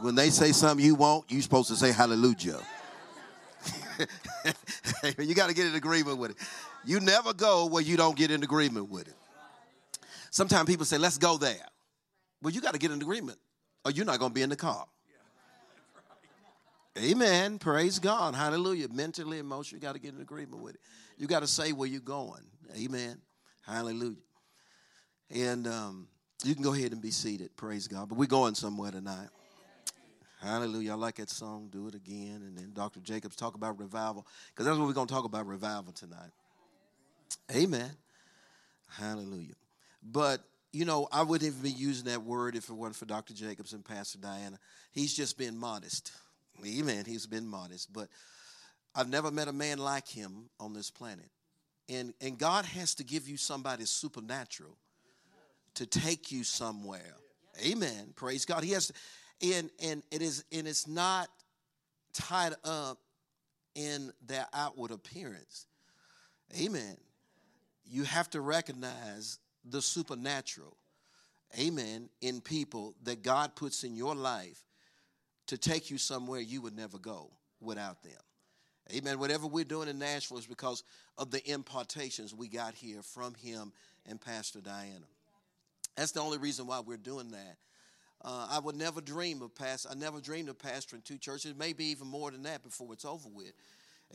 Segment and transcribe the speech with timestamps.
[0.00, 2.60] When they say something you want, you're supposed to say hallelujah.
[5.18, 6.36] you got to get in agreement with it.
[6.84, 9.14] You never go where you don't get in agreement with it.
[10.30, 11.66] Sometimes people say, let's go there.
[12.42, 13.38] Well, you got to get in agreement
[13.84, 14.86] or you're not going to be in the car.
[16.98, 17.58] Amen.
[17.58, 18.34] Praise God.
[18.34, 18.88] Hallelujah.
[18.88, 20.80] Mentally, emotionally, you got to get in agreement with it.
[21.16, 22.42] You got to say where you're going.
[22.76, 23.20] Amen.
[23.66, 24.16] Hallelujah.
[25.30, 26.08] And um,
[26.44, 27.56] you can go ahead and be seated.
[27.56, 28.08] Praise God.
[28.08, 29.28] But we're going somewhere tonight.
[30.40, 30.92] Hallelujah.
[30.92, 31.68] I like that song.
[31.70, 32.42] Do it again.
[32.46, 33.00] And then Dr.
[33.00, 36.30] Jacobs talk about revival because that's what we're going to talk about revival tonight.
[37.54, 37.90] Amen.
[38.90, 39.54] Hallelujah.
[40.02, 40.42] But,
[40.72, 43.34] you know, I wouldn't even be using that word if it weren't for Dr.
[43.34, 44.58] Jacobs and Pastor Diana.
[44.92, 46.12] He's just been modest.
[46.64, 47.04] Amen.
[47.04, 47.92] He's been modest.
[47.92, 48.08] But
[48.94, 51.28] I've never met a man like him on this planet.
[51.88, 54.76] And, and God has to give you somebody supernatural
[55.74, 57.14] to take you somewhere.
[57.64, 58.12] Amen.
[58.14, 58.62] Praise God.
[58.62, 58.92] He has to,
[59.42, 61.28] and and it is and it's not
[62.12, 62.98] tied up
[63.74, 65.66] in their outward appearance.
[66.60, 66.96] Amen.
[67.86, 70.76] You have to recognize the supernatural.
[71.58, 72.08] Amen.
[72.20, 74.62] In people that God puts in your life
[75.46, 78.12] to take you somewhere you would never go without them.
[78.94, 79.18] Amen.
[79.18, 80.82] Whatever we're doing in Nashville is because
[81.16, 83.72] of the impartations we got here from him
[84.06, 85.06] and Pastor Diana.
[85.96, 87.56] That's the only reason why we're doing that.
[88.24, 89.86] Uh, I would never dream of past.
[89.88, 91.54] I never dreamed of pastoring two churches.
[91.56, 93.52] Maybe even more than that before it's over with.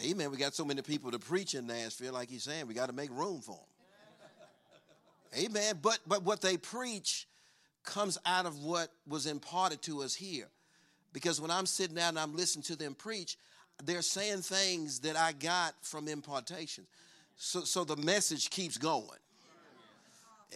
[0.04, 0.32] Amen.
[0.32, 2.94] We got so many people to preach in Nashville, like he's saying, we got to
[2.94, 5.46] make room for them.
[5.46, 5.80] Amen.
[5.82, 7.28] But but what they preach
[7.84, 10.48] comes out of what was imparted to us here.
[11.12, 13.38] Because when I'm sitting down and I'm listening to them preach,
[13.84, 16.86] they're saying things that I got from impartation.
[17.36, 19.20] So so the message keeps going.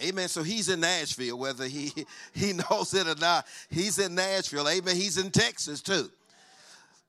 [0.03, 0.27] Amen.
[0.27, 1.91] So he's in Nashville, whether he,
[2.33, 3.45] he knows it or not.
[3.69, 4.67] He's in Nashville.
[4.67, 4.95] Amen.
[4.95, 6.09] He's in Texas too.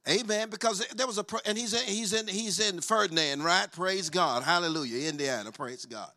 [0.09, 0.49] Amen.
[0.49, 3.71] Because there was a and he's in, he's in he's in Ferdinand, right?
[3.71, 4.43] Praise God.
[4.43, 5.09] Hallelujah.
[5.09, 5.53] Indiana.
[5.53, 6.11] Praise God.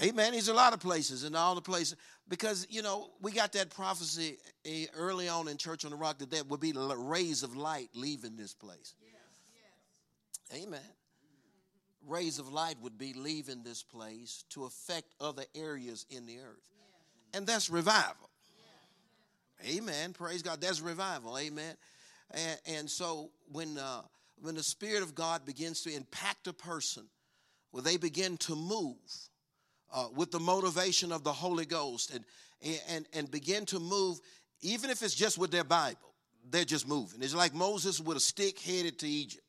[0.00, 0.32] Amen.
[0.32, 1.96] He's a lot of places and all the places
[2.28, 6.18] because you know we got that prophecy eh, early on in Church on the Rock
[6.18, 8.94] that there would be rays of light leaving this place.
[9.00, 9.10] Yes,
[10.52, 10.62] yes.
[10.62, 10.80] Amen
[12.08, 16.68] rays of light would be leaving this place to affect other areas in the earth.
[17.34, 18.30] And that's revival.
[19.66, 20.12] Amen.
[20.12, 20.60] Praise God.
[20.60, 21.36] That's revival.
[21.38, 21.74] Amen.
[22.30, 24.02] And, and so when, uh,
[24.40, 27.04] when the Spirit of God begins to impact a person,
[27.70, 28.96] where they begin to move
[29.92, 32.24] uh, with the motivation of the Holy Ghost and,
[32.88, 34.20] and, and begin to move,
[34.62, 36.14] even if it's just with their Bible,
[36.50, 37.22] they're just moving.
[37.22, 39.44] It's like Moses with a stick headed to Egypt.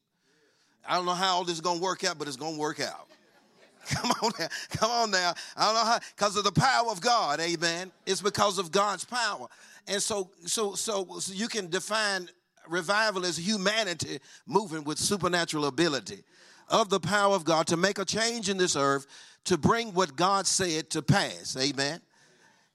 [0.89, 2.59] I don't know how all this is going to work out, but it's going to
[2.59, 3.07] work out.
[3.89, 4.47] Come on now.
[4.72, 5.33] Come on now.
[5.55, 7.91] I don't know how because of the power of God, amen.
[8.07, 9.47] It's because of God's power.
[9.88, 12.27] And so so so, so you can define
[12.67, 16.23] revival as humanity moving with supernatural ability
[16.69, 19.07] of the power of God to make a change in this earth
[19.45, 21.56] to bring what God said to pass.
[21.59, 22.01] Amen.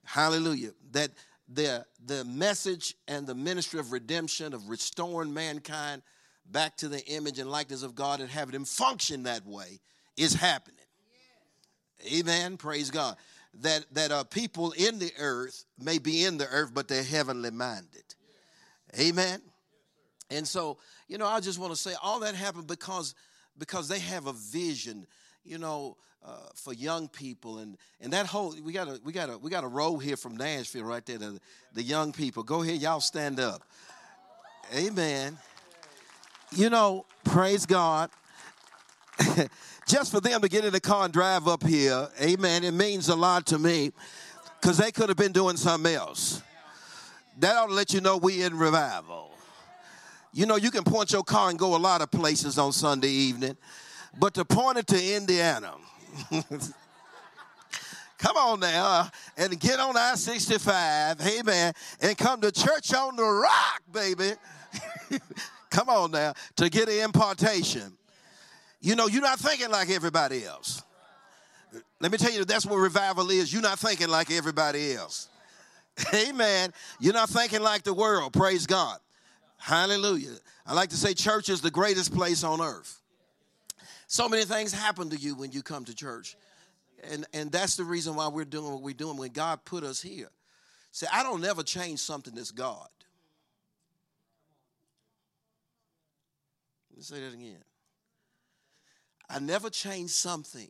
[0.04, 0.70] Hallelujah.
[0.92, 1.10] That
[1.48, 6.02] the the message and the ministry of redemption of restoring mankind
[6.50, 9.80] back to the image and likeness of God and having him function that way
[10.16, 10.78] is happening.
[12.00, 12.20] Yes.
[12.20, 12.56] Amen.
[12.56, 13.16] Praise God.
[13.60, 17.50] That that uh, people in the earth may be in the earth, but they're heavenly
[17.50, 18.04] minded.
[18.92, 19.08] Yes.
[19.08, 19.40] Amen.
[19.42, 20.78] Yes, and so,
[21.08, 23.14] you know, I just want to say all that happened because
[23.58, 25.06] because they have a vision,
[25.44, 29.28] you know, uh, for young people and and that whole we got a we got
[29.28, 31.18] a we got a row here from Nashville right there.
[31.18, 31.38] The,
[31.74, 33.62] the young people, go ahead, y'all stand up.
[34.74, 35.38] Amen.
[36.54, 38.10] You know, praise God.
[39.88, 43.08] Just for them to get in the car and drive up here, amen, it means
[43.08, 43.90] a lot to me
[44.60, 46.42] because they could have been doing something else.
[47.40, 49.32] That ought to let you know we in revival.
[50.32, 53.08] You know, you can point your car and go a lot of places on Sunday
[53.08, 53.56] evening,
[54.18, 55.74] but to point it to Indiana,
[58.18, 63.16] come on now, uh, and get on I 65, amen, and come to church on
[63.16, 64.32] the rock, baby.
[65.74, 67.98] Come on now, to get an impartation.
[68.80, 70.84] You know, you're not thinking like everybody else.
[71.98, 73.52] Let me tell you, that's what revival is.
[73.52, 75.28] You're not thinking like everybody else.
[76.14, 76.72] Amen.
[77.00, 78.32] You're not thinking like the world.
[78.32, 78.98] Praise God.
[79.56, 80.36] Hallelujah.
[80.64, 83.00] I like to say church is the greatest place on earth.
[84.06, 86.36] So many things happen to you when you come to church.
[87.10, 90.00] And, and that's the reason why we're doing what we're doing when God put us
[90.00, 90.30] here.
[90.92, 92.86] See, I don't never change something that's God.
[96.94, 97.62] Let me say that again.
[99.28, 100.68] I never change something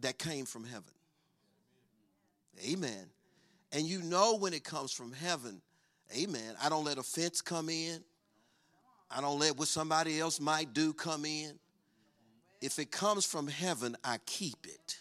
[0.00, 0.92] that came from heaven.
[2.66, 3.10] Amen.
[3.72, 5.60] And you know when it comes from heaven
[6.14, 6.54] Amen.
[6.62, 8.02] I don't let offense come in.
[9.10, 11.58] I don't let what somebody else might do come in.
[12.60, 14.98] If it comes from heaven, I keep it.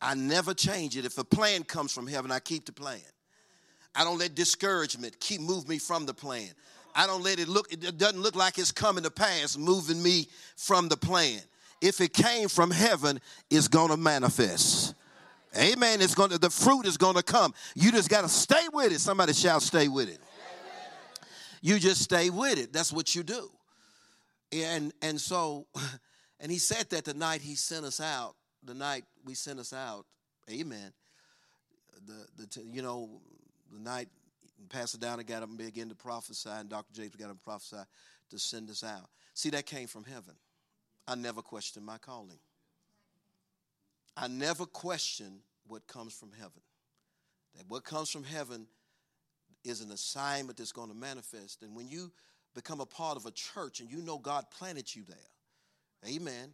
[0.00, 1.04] I never change it.
[1.04, 3.00] If a plan comes from heaven, I keep the plan.
[3.94, 6.48] I don't let discouragement keep move me from the plan.
[6.94, 10.28] I don't let it look, it doesn't look like it's coming to pass, moving me
[10.56, 11.40] from the plan.
[11.80, 14.94] If it came from heaven, it's gonna manifest.
[15.56, 16.00] Amen.
[16.00, 17.52] It's gonna the fruit is gonna come.
[17.74, 19.00] You just gotta stay with it.
[19.00, 20.20] Somebody shout, stay with it.
[21.60, 22.72] You just stay with it.
[22.72, 23.50] That's what you do.
[24.52, 25.66] And and so,
[26.40, 28.34] and he said that the night he sent us out,
[28.64, 30.06] the night we sent us out,
[30.50, 30.92] amen.
[32.06, 33.08] The the you know,
[33.72, 34.08] the night
[34.68, 36.92] Pastor Downer got up and to prophesy, and Dr.
[36.92, 37.82] James got up and prophesy
[38.30, 39.08] to send us out.
[39.34, 40.34] See, that came from heaven.
[41.06, 42.38] I never questioned my calling.
[44.16, 46.60] I never question what comes from heaven.
[47.56, 48.66] That what comes from heaven
[49.64, 51.62] is an assignment that's going to manifest.
[51.62, 52.10] And when you
[52.54, 56.52] become a part of a church and you know God planted you there, amen.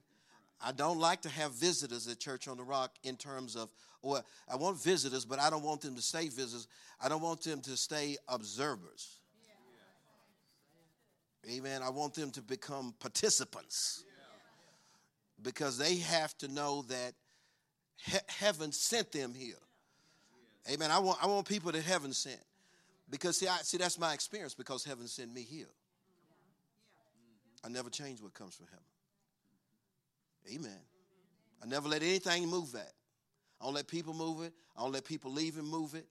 [0.60, 3.70] I don't like to have visitors at Church on the Rock in terms of,
[4.02, 6.66] or I want visitors, but I don't want them to stay visitors.
[7.00, 9.18] I don't want them to stay observers.
[11.48, 11.82] Amen.
[11.82, 14.04] I want them to become participants
[15.42, 17.14] because they have to know that
[17.96, 19.54] he- heaven sent them here.
[20.70, 20.90] Amen.
[20.90, 22.40] I want, I want people that heaven sent.
[23.08, 25.70] Because see, I, see, that's my experience because heaven sent me here.
[27.64, 28.84] I never change what comes from heaven.
[30.52, 30.80] Amen.
[31.62, 32.92] I never let anything move that.
[33.60, 34.52] I don't let people move it.
[34.76, 36.06] I don't let people leave and move it.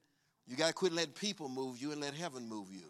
[0.46, 2.84] You got to quit letting people move you and let heaven move you.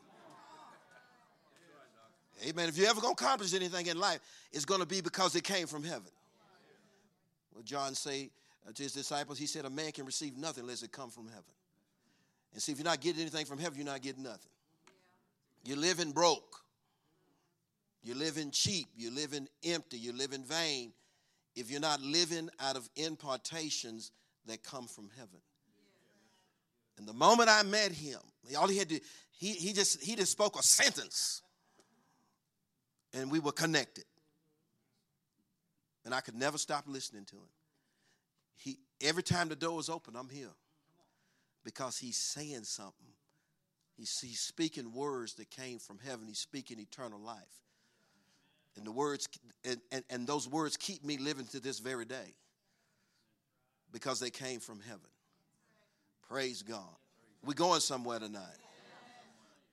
[2.46, 2.68] Amen.
[2.68, 4.20] If you're ever going to accomplish anything in life,
[4.52, 6.10] it's going to be because it came from heaven.
[7.52, 8.30] Well, John say
[8.66, 11.26] uh, to his disciples, he said, a man can receive nothing unless it come from
[11.26, 11.42] heaven.
[12.52, 14.50] And see, if you're not getting anything from heaven, you're not getting nothing.
[15.64, 16.62] You're living broke.
[18.04, 18.86] You're living cheap.
[18.96, 19.98] You're living empty.
[19.98, 20.92] You're living vain.
[21.58, 24.12] If you're not living out of impartations
[24.46, 25.40] that come from heaven.
[26.96, 28.18] And the moment I met him,
[28.56, 29.00] all he had to,
[29.38, 31.42] he, he just he just spoke a sentence.
[33.14, 34.04] And we were connected.
[36.04, 37.50] And I could never stop listening to him.
[38.56, 40.54] He every time the door is open, I'm here
[41.64, 43.12] because he's saying something.
[43.96, 46.28] He's, he's speaking words that came from heaven.
[46.28, 47.67] He's speaking eternal life.
[48.78, 49.28] And the words,
[49.64, 52.34] and, and, and those words keep me living to this very day
[53.92, 55.10] because they came from heaven.
[56.30, 56.82] Praise God.
[57.44, 58.56] We're going somewhere tonight.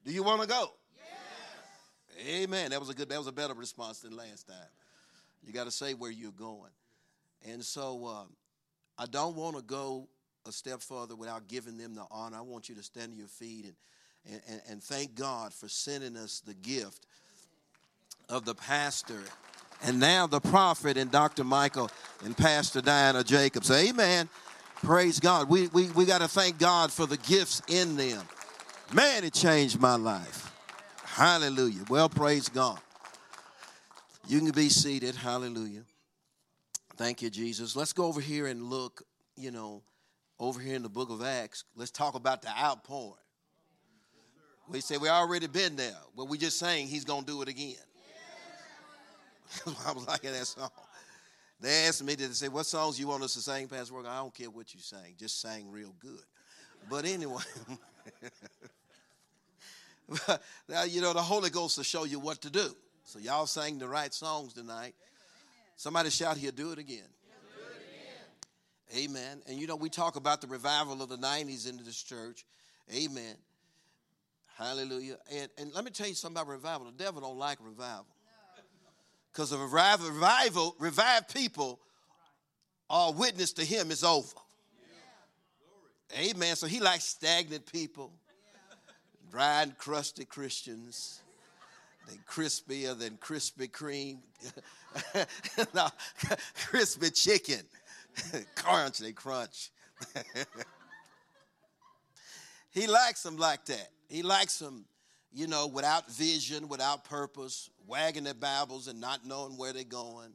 [0.06, 0.72] Do you want to go?
[2.28, 2.72] Amen.
[2.72, 4.58] That was a good, that was a better response than last time.
[5.46, 6.72] You got to say where you're going.
[7.48, 8.24] And so uh,
[8.98, 10.08] I don't want to go
[10.48, 12.38] a step further without giving them the honor.
[12.38, 16.16] I want you to stand to your feet and, and, and thank God for sending
[16.18, 17.06] us the gift
[18.30, 19.22] of the pastor
[19.84, 21.44] and now the prophet and Dr.
[21.44, 21.90] Michael
[22.24, 23.70] and Pastor Diana Jacobs.
[23.70, 24.30] Amen.
[24.76, 25.50] Praise God.
[25.50, 28.24] We, we, we got to thank God for the gifts in them.
[28.94, 30.52] Man, it changed my life.
[31.04, 31.84] Hallelujah.
[31.90, 32.80] Well, praise God.
[34.28, 35.16] You can be seated.
[35.16, 35.84] Hallelujah.
[36.98, 37.76] Thank you, Jesus.
[37.76, 39.04] Let's go over here and look,
[39.36, 39.84] you know,
[40.40, 43.14] over here in the book of Acts, let's talk about the outpouring.
[44.68, 47.76] We say we already been there, but we just saying he's gonna do it again.
[49.88, 50.70] I was liking that song.
[51.60, 54.18] They asked me to say, "What songs you want us to sing, Pastor Work?" I
[54.18, 56.24] don't care what you sing, just sing real good.
[56.90, 57.44] But anyway,
[60.70, 62.76] now you know the Holy Ghost will show you what to do.
[63.06, 64.96] So y'all sang the right songs tonight.
[65.78, 67.08] Somebody shout, "He'll do it again."
[68.96, 69.42] Amen.
[69.48, 72.46] And you know, we talk about the revival of the 90s into this church.
[72.94, 73.36] Amen.
[74.58, 75.18] Hallelujah.
[75.34, 76.86] And, and let me tell you something about revival.
[76.86, 78.06] The devil don't like revival.
[79.36, 81.82] Because revival, revival, revived people
[82.90, 84.34] are witness to him is over.
[86.14, 86.30] Yeah.
[86.30, 86.56] Amen.
[86.56, 88.14] So he likes stagnant people,
[88.48, 88.94] yeah.
[89.30, 91.22] dry and crusty Christians.
[92.08, 94.20] They crispier than Krispy Kreme.
[95.76, 95.90] no,
[96.70, 97.62] crispy chicken.
[98.56, 99.72] crunch, they crunch.
[102.72, 103.90] he likes them like that.
[104.08, 104.86] He likes them,
[105.36, 110.30] you know, without vision, without purpose, wagging their Bibles and not knowing where they're going.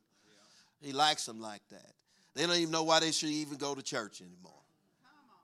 [0.82, 1.92] He likes them like that.
[2.34, 4.52] They don't even know why they should even go to church anymore.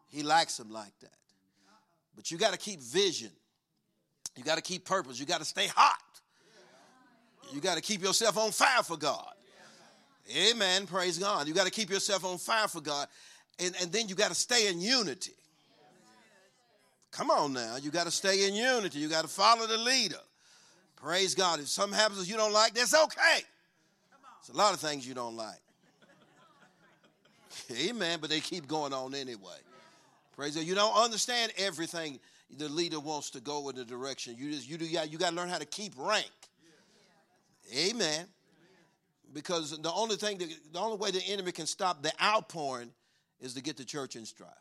[0.09, 1.11] He likes them like that.
[2.15, 3.31] But you got to keep vision.
[4.37, 5.19] You got to keep purpose.
[5.19, 5.97] You got to stay hot.
[7.53, 9.33] You got to keep yourself on fire for God.
[10.37, 10.87] Amen.
[10.87, 11.49] Praise God.
[11.49, 13.09] You got to keep yourself on fire for God.
[13.59, 15.33] And, and then you got to stay in unity.
[17.17, 17.77] Come on now.
[17.81, 18.99] You got to stay in unity.
[18.99, 20.21] You got to follow the leader.
[20.97, 21.61] Praise God.
[21.61, 23.39] If something happens that you don't like, that's okay.
[24.41, 25.59] It's a lot of things you don't like.
[27.89, 28.19] Amen.
[28.21, 29.57] But they keep going on anyway.
[30.37, 30.65] Praise God.
[30.65, 32.21] You don't understand everything
[32.59, 34.35] the leader wants to go in the direction.
[34.37, 36.31] You just you do got you got to learn how to keep rank.
[37.75, 38.27] Amen.
[39.33, 42.91] Because the only thing that, the only way the enemy can stop the outpouring
[43.41, 44.53] is to get the church in strife.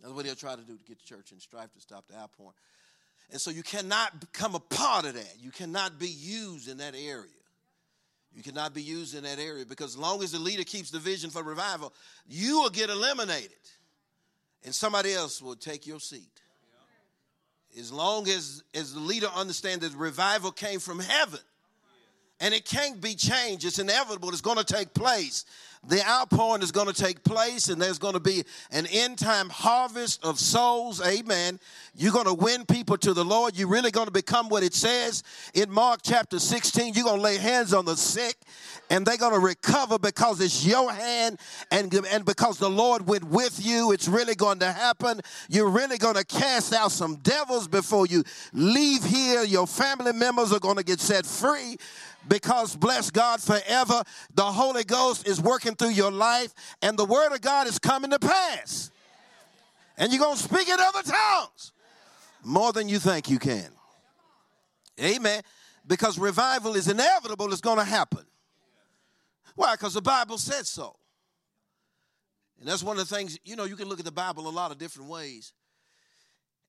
[0.00, 2.16] That's what he'll try to do to get the church in strife to stop the
[2.16, 2.54] outpouring.
[3.30, 5.34] And so you cannot become a part of that.
[5.40, 7.30] You cannot be used in that area.
[8.34, 10.98] You cannot be used in that area because as long as the leader keeps the
[10.98, 11.92] vision for revival,
[12.26, 13.50] you will get eliminated
[14.64, 16.40] and somebody else will take your seat.
[17.78, 21.40] As long as, as the leader understands that revival came from heaven
[22.40, 25.44] and it can't be changed, it's inevitable, it's going to take place
[25.86, 29.48] the outpouring is going to take place and there's going to be an end time
[29.48, 31.00] harvest of souls.
[31.04, 31.60] Amen.
[31.94, 33.56] You're going to win people to the Lord.
[33.56, 35.22] You're really going to become what it says
[35.54, 36.94] in Mark chapter 16.
[36.94, 38.36] You're going to lay hands on the sick
[38.90, 41.38] and they're going to recover because it's your hand
[41.70, 43.92] and, and because the Lord went with you.
[43.92, 45.20] It's really going to happen.
[45.48, 49.44] You're really going to cast out some devils before you leave here.
[49.44, 51.76] Your family members are going to get set free
[52.28, 54.02] because bless God forever,
[54.34, 58.10] the Holy Ghost is working through your life and the Word of God is coming
[58.10, 58.90] to pass.
[59.96, 61.72] And you're going to speak in other tongues
[62.44, 63.68] more than you think you can.
[65.00, 65.42] Amen.
[65.86, 68.24] Because revival is inevitable, it's going to happen.
[69.54, 69.74] Why?
[69.74, 70.94] Because the Bible said so.
[72.60, 74.50] And that's one of the things, you know, you can look at the Bible a
[74.50, 75.52] lot of different ways.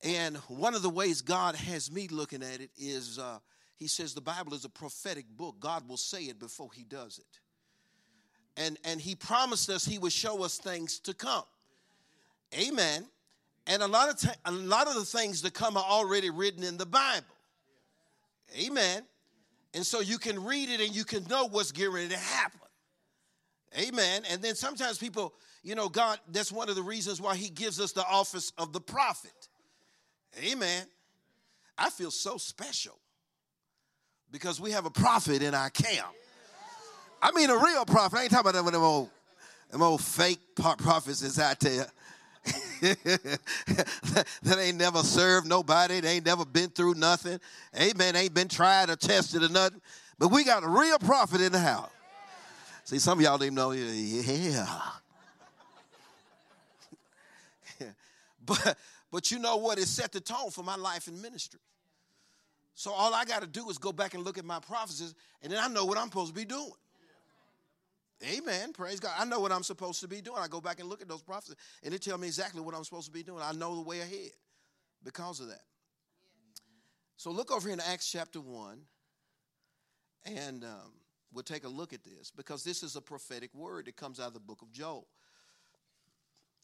[0.03, 3.39] And one of the ways God has me looking at it is uh,
[3.79, 5.55] he says the Bible is a prophetic book.
[5.61, 7.39] God will say it before he does it.
[8.61, 11.45] And, and he promised us he would show us things to come.
[12.53, 13.05] Amen.
[13.67, 16.63] And a lot of t- a lot of the things that come are already written
[16.63, 17.25] in the Bible.
[18.59, 19.03] Amen.
[19.73, 22.59] And so you can read it and you can know what's ready to happen.
[23.77, 24.23] Amen.
[24.29, 27.79] And then sometimes people, you know, God, that's one of the reasons why He gives
[27.79, 29.47] us the office of the prophet.
[30.43, 30.85] Amen.
[31.77, 32.97] I feel so special
[34.31, 36.07] because we have a prophet in our camp.
[37.21, 38.17] I mean, a real prophet.
[38.17, 39.09] I ain't talking about them old,
[39.71, 41.87] them old fake prophets that's out there.
[42.81, 45.99] that ain't never served nobody.
[45.99, 47.39] They ain't never been through nothing.
[47.79, 48.15] Amen.
[48.15, 49.81] Ain't been tried or tested or nothing.
[50.17, 51.89] But we got a real prophet in the house.
[52.85, 53.71] See, some of y'all didn't know.
[53.71, 54.65] Yeah.
[58.45, 58.77] but
[59.11, 59.77] but you know what?
[59.77, 61.59] It set the tone for my life and ministry.
[62.79, 65.51] So all I got to do is go back and look at my prophecies, and
[65.51, 66.71] then I know what I'm supposed to be doing.
[68.23, 68.71] Amen.
[68.71, 69.11] Praise God.
[69.19, 70.37] I know what I'm supposed to be doing.
[70.39, 72.85] I go back and look at those prophecies, and they tell me exactly what I'm
[72.85, 73.41] supposed to be doing.
[73.43, 74.31] I know the way ahead
[75.03, 75.63] because of that.
[77.17, 78.79] So look over here in Acts chapter 1,
[80.37, 80.93] and um,
[81.33, 84.27] we'll take a look at this because this is a prophetic word that comes out
[84.27, 85.05] of the book of Joel.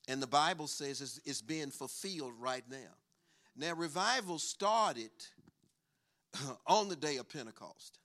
[0.08, 2.96] And the Bible says it's, it's being fulfilled right now.
[3.58, 5.12] Now, revival started
[6.68, 8.00] on the day of Pentecost.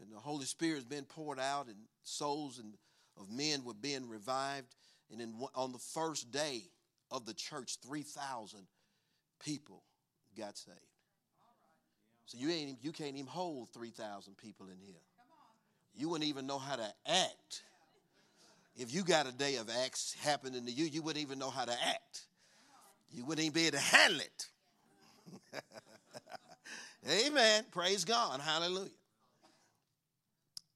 [0.00, 2.74] And the Holy Spirit has been poured out, and souls and
[3.18, 4.74] of men were being revived.
[5.10, 6.62] And then on the first day
[7.10, 8.60] of the church, 3,000
[9.44, 9.82] people
[10.36, 10.78] got saved.
[12.26, 15.00] So you ain't you can't even hold 3,000 people in here.
[15.96, 17.62] You wouldn't even know how to act.
[18.76, 21.64] If you got a day of acts happening to you, you wouldn't even know how
[21.64, 22.22] to act.
[23.10, 24.48] You wouldn't even be able to handle it.
[27.08, 27.64] Amen.
[27.70, 28.40] Praise God.
[28.40, 28.90] Hallelujah.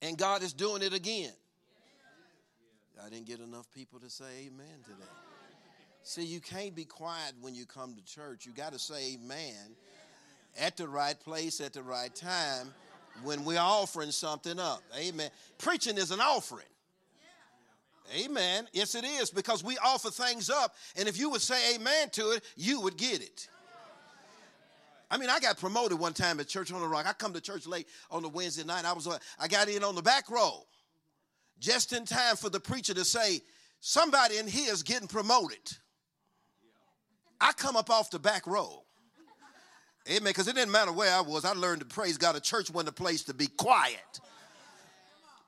[0.00, 1.32] And God is doing it again.
[3.04, 5.08] I didn't get enough people to say amen today.
[6.02, 8.46] See, you can't be quiet when you come to church.
[8.46, 9.76] You got to say amen
[10.58, 12.72] at the right place at the right time
[13.22, 14.82] when we're offering something up.
[14.98, 15.30] Amen.
[15.58, 16.66] Preaching is an offering.
[18.14, 18.68] Amen.
[18.72, 20.74] Yes, it is because we offer things up.
[20.96, 23.48] And if you would say amen to it, you would get it.
[25.14, 27.06] I mean, I got promoted one time at Church on the Rock.
[27.06, 28.84] I come to church late on the Wednesday night.
[28.84, 29.06] I was
[29.38, 30.66] I got in on the back row,
[31.60, 33.40] just in time for the preacher to say,
[33.78, 35.60] "Somebody in here is getting promoted."
[37.40, 38.82] I come up off the back row.
[40.08, 40.24] Amen.
[40.24, 41.44] Because it didn't matter where I was.
[41.44, 42.34] I learned to praise God.
[42.34, 44.18] A church wasn't a place to be quiet.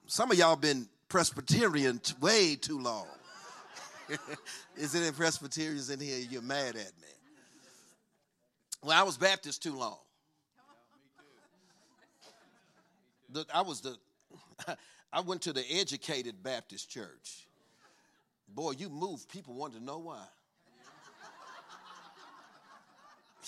[0.07, 3.09] Some of y'all been Presbyterian way too long.
[4.77, 6.19] Is it any Presbyterians in here?
[6.19, 7.09] You're mad at me.
[8.83, 9.99] Well, I was Baptist too long.
[13.31, 13.97] The, I was the,
[15.13, 17.47] I went to the educated Baptist church.
[18.49, 20.23] Boy, you moved, people wanted to know why.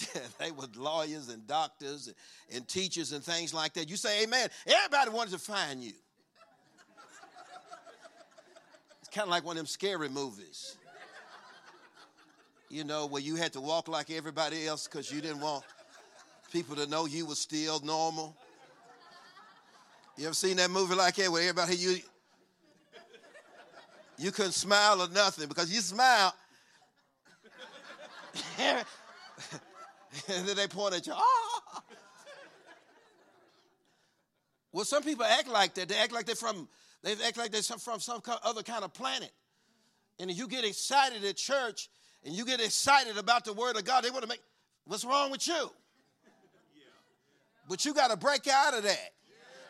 [0.14, 2.14] Yeah, they were lawyers and doctors and,
[2.54, 3.90] and teachers and things like that.
[3.90, 5.92] You say amen, everybody wanted to find you.
[9.00, 10.76] It's kind of like one of them scary movies.
[12.71, 15.65] You know, where you had to walk like everybody else because you didn't want
[16.53, 18.37] people to know you were still normal.
[20.17, 21.99] You ever seen that movie like that where everybody you
[24.19, 26.35] you couldn't smile or nothing because you smile
[30.29, 31.13] and then they point at you.
[31.17, 31.61] Oh.
[34.73, 35.89] Well, some people act like that.
[35.89, 36.69] They act like they're from
[37.03, 39.31] they act like they're from some other kind of planet.
[40.19, 41.89] And if you get excited at church
[42.25, 44.43] and you get excited about the word of God, they want to make
[44.87, 45.71] what's wrong with you?
[47.69, 49.13] But you got to break out of that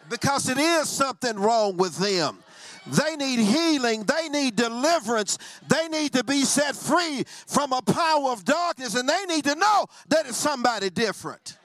[0.08, 2.38] because it is something wrong with them.
[2.86, 4.04] They need healing.
[4.04, 5.38] They need deliverance.
[5.66, 9.54] They need to be set free from a power of darkness, and they need to
[9.54, 11.58] know that it's somebody different.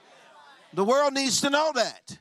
[0.74, 2.18] The world needs to know that.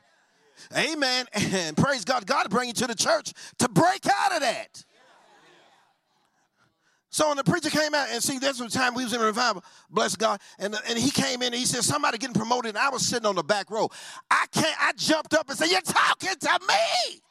[0.75, 1.25] Amen.
[1.35, 2.25] And praise God.
[2.25, 4.83] God bring you to the church to break out of that.
[7.13, 9.63] So when the preacher came out, and see, that's the time we was in revival,
[9.91, 12.89] bless God, and, and he came in and he said, somebody getting promoted, and I
[12.89, 13.87] was sitting on the back row.
[14.31, 17.21] I can't, I jumped up and said, You're talking to me.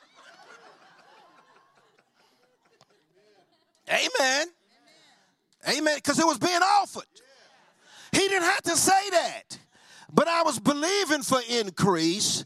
[3.91, 4.47] Amen.
[5.69, 5.97] Amen.
[5.97, 7.03] Because it was being offered.
[8.13, 9.59] He didn't have to say that.
[10.13, 12.45] But I was believing for increase.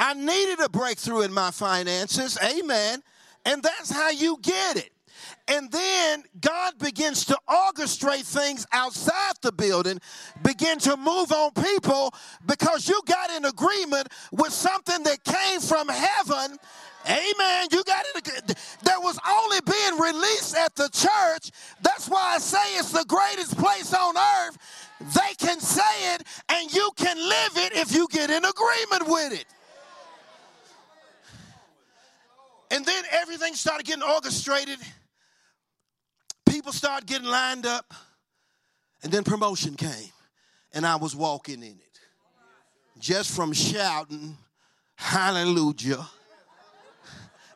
[0.00, 2.36] I needed a breakthrough in my finances.
[2.42, 3.04] Amen.
[3.44, 4.91] And that's how you get it.
[5.48, 9.98] And then God begins to orchestrate things outside the building,
[10.42, 12.14] begin to move on people
[12.46, 16.58] because you got in agreement with something that came from heaven.
[17.06, 17.66] Amen.
[17.72, 18.56] You got it.
[18.84, 21.50] That was only being released at the church.
[21.82, 24.58] That's why I say it's the greatest place on earth.
[25.00, 29.32] They can say it and you can live it if you get in agreement with
[29.32, 29.46] it.
[32.70, 34.78] And then everything started getting orchestrated
[36.62, 37.92] people started getting lined up,
[39.02, 40.12] and then promotion came,
[40.72, 41.98] and I was walking in it.
[43.00, 44.36] Just from shouting,
[44.94, 46.06] Hallelujah,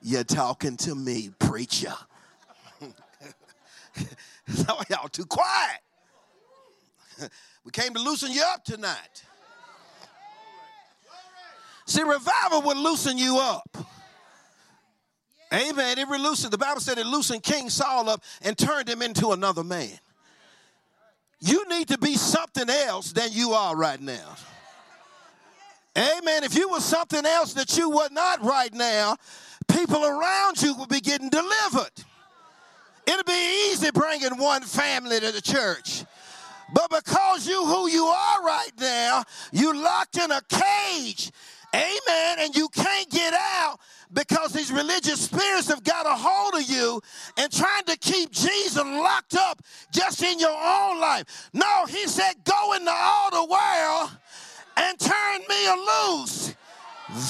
[0.03, 1.95] you're talking to me, preacher.
[4.49, 5.83] so y'all too quiet.
[7.65, 9.23] we came to loosen you up tonight.
[11.87, 13.87] See, revival will loosen you up.
[15.53, 15.99] Amen.
[15.99, 19.63] It loosened, the Bible said it loosened King Saul up and turned him into another
[19.63, 19.99] man.
[21.41, 24.37] You need to be something else than you are right now.
[25.97, 26.45] Amen.
[26.45, 29.17] If you were something else that you were not right now,
[29.69, 31.93] people around you will be getting delivered.
[33.07, 36.05] It'll be easy bringing one family to the church.
[36.75, 41.31] But because you who you are right now, you locked in a cage.
[41.73, 42.39] Amen.
[42.41, 43.79] And you can't get out
[44.13, 47.01] because these religious spirits have got a hold of you
[47.37, 51.51] and trying to keep Jesus locked up just in your own life.
[51.53, 54.11] No, he said, go into all the world
[54.77, 56.55] and turn me loose.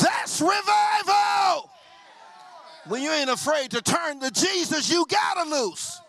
[0.02, 1.70] That's revival.
[2.88, 6.00] When you ain't afraid to turn to Jesus, you gotta loose.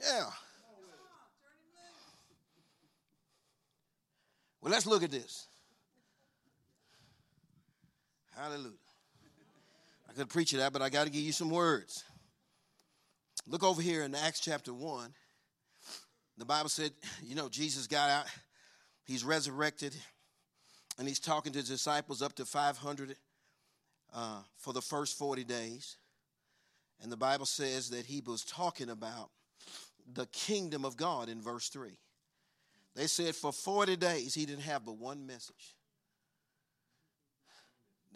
[0.00, 0.30] Yeah.
[4.60, 5.47] Well, let's look at this.
[8.38, 8.70] Hallelujah.
[10.08, 12.04] I could preach you that, but I got to give you some words.
[13.48, 15.12] Look over here in Acts chapter 1.
[16.36, 16.92] The Bible said,
[17.24, 18.26] you know, Jesus got out,
[19.04, 19.92] he's resurrected,
[20.98, 23.16] and he's talking to his disciples up to 500
[24.14, 25.96] uh, for the first 40 days.
[27.02, 29.30] And the Bible says that he was talking about
[30.14, 31.90] the kingdom of God in verse 3.
[32.94, 35.74] They said for 40 days he didn't have but one message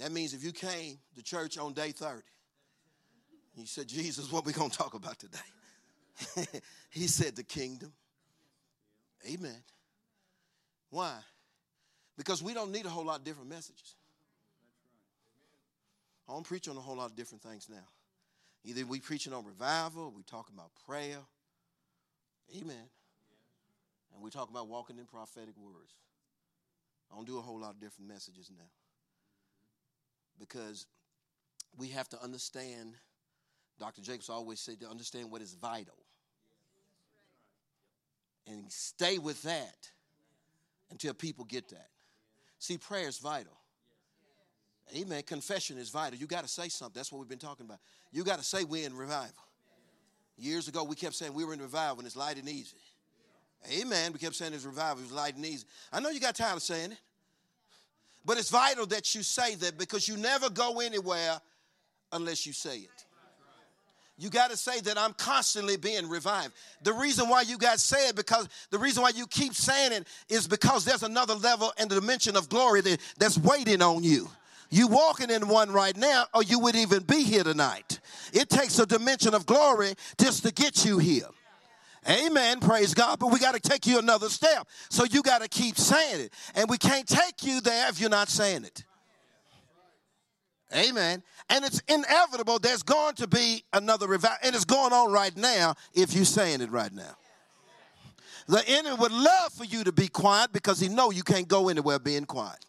[0.03, 2.23] that means if you came to church on day 30,
[3.55, 6.59] you said, Jesus, what we going to talk about today?
[6.91, 7.93] he said, the kingdom.
[9.33, 9.63] Amen.
[10.91, 11.17] Why?
[12.19, 13.95] Because we don't need a whole lot of different messages.
[16.29, 17.87] I don't preach on a whole lot of different things now.
[18.65, 21.19] Either we preaching on revival, we talking about prayer.
[22.57, 22.89] Amen.
[24.13, 25.95] And we talk about walking in prophetic words.
[27.13, 28.67] I don't do a whole lot of different messages now
[30.43, 30.87] because
[31.79, 32.95] we have to understand,
[33.79, 34.03] Dr.
[34.03, 35.95] Jacobs always said to understand what is vital.
[38.47, 39.91] And stay with that
[40.91, 41.89] until people get that.
[42.59, 43.57] See, prayer is vital.
[44.97, 45.23] Amen.
[45.23, 46.19] Confession is vital.
[46.19, 46.95] You got to say something.
[46.95, 47.79] That's what we've been talking about.
[48.11, 49.33] You got to say we're in revival.
[50.37, 52.77] Years ago, we kept saying we were in revival and it's light and easy.
[53.73, 54.13] Amen.
[54.13, 55.67] We kept saying it's revival, it's light and easy.
[55.93, 56.99] I know you got tired of saying it.
[58.25, 61.41] But it's vital that you say that because you never go anywhere
[62.13, 63.07] unless you say it.
[64.19, 66.53] You got to say that I'm constantly being revived.
[66.83, 69.93] The reason why you got to say it because the reason why you keep saying
[69.93, 74.05] it is because there's another level and the dimension of glory that, that's waiting on
[74.05, 74.29] you.
[74.71, 78.01] You walking in one right now, or you would even be here tonight.
[78.33, 81.27] It takes a dimension of glory just to get you here.
[82.09, 82.61] Amen.
[82.61, 83.19] Praise God.
[83.19, 84.67] But we got to take you another step.
[84.91, 86.33] So you got to keep saying it.
[86.55, 88.85] And we can't take you there if you're not saying it.
[90.75, 91.23] Amen.
[91.51, 94.39] And it's inevitable there's going to be another revival.
[94.43, 97.17] And it's going on right now if you're saying it right now.
[98.49, 101.69] The enemy would love for you to be quiet because he know you can't go
[101.69, 102.65] anywhere being quiet.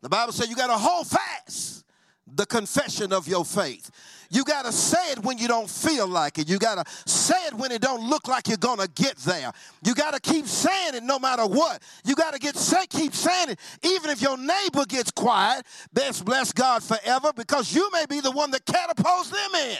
[0.00, 1.84] The Bible says you got to hold fast
[2.26, 3.90] the confession of your faith.
[4.30, 6.48] You got to say it when you don't feel like it.
[6.48, 9.52] You got to say it when it don't look like you're going to get there.
[9.82, 11.82] You got to keep saying it no matter what.
[12.04, 15.64] You got to get say keep saying it even if your neighbor gets quiet.
[15.92, 19.78] Best bless God forever because you may be the one that catapults them in.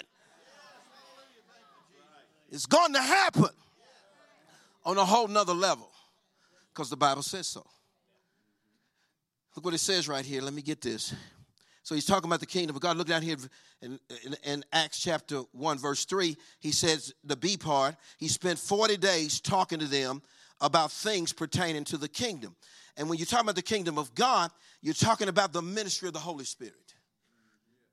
[2.51, 3.51] It's going to happen
[4.85, 5.91] on a whole nother level
[6.73, 7.67] because the Bible says so.
[9.55, 10.41] Look what it says right here.
[10.41, 11.13] Let me get this.
[11.89, 12.99] So he's talking about the kingdom of God.
[12.99, 13.39] Look down here
[13.81, 16.37] in, in, in, Acts chapter 1, verse 3.
[16.61, 20.21] He says, the B part, he spent 40 days talking to them
[20.61, 22.55] about things pertaining to the kingdom.
[22.99, 24.51] And when you're talking about the kingdom of God,
[24.83, 26.75] you're talking about the ministry of the Holy Spirit.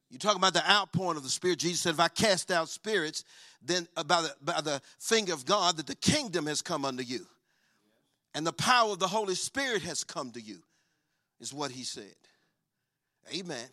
[0.10, 1.60] You're talking about the outpouring of the Spirit.
[1.60, 3.24] Jesus said, if I cast out spirits,
[3.64, 7.04] then uh, by the, by the finger of God, that the kingdom has come unto
[7.04, 7.26] you.
[8.34, 10.58] And the power of the Holy Spirit has come to you,
[11.40, 12.14] is what he said.
[13.34, 13.70] Amen.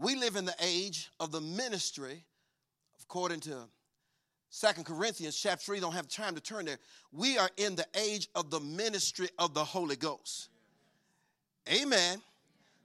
[0.00, 2.24] We live in the age of the ministry,
[3.02, 3.58] according to
[4.48, 6.78] Second Corinthians chapter 3, don't have time to turn there.
[7.12, 10.48] We are in the age of the ministry of the Holy Ghost.
[11.70, 12.22] Amen.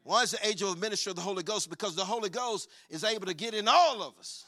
[0.04, 1.69] Why is the age of the ministry of the Holy Ghost?
[1.69, 4.43] Because the Holy Ghost is able to get in all of us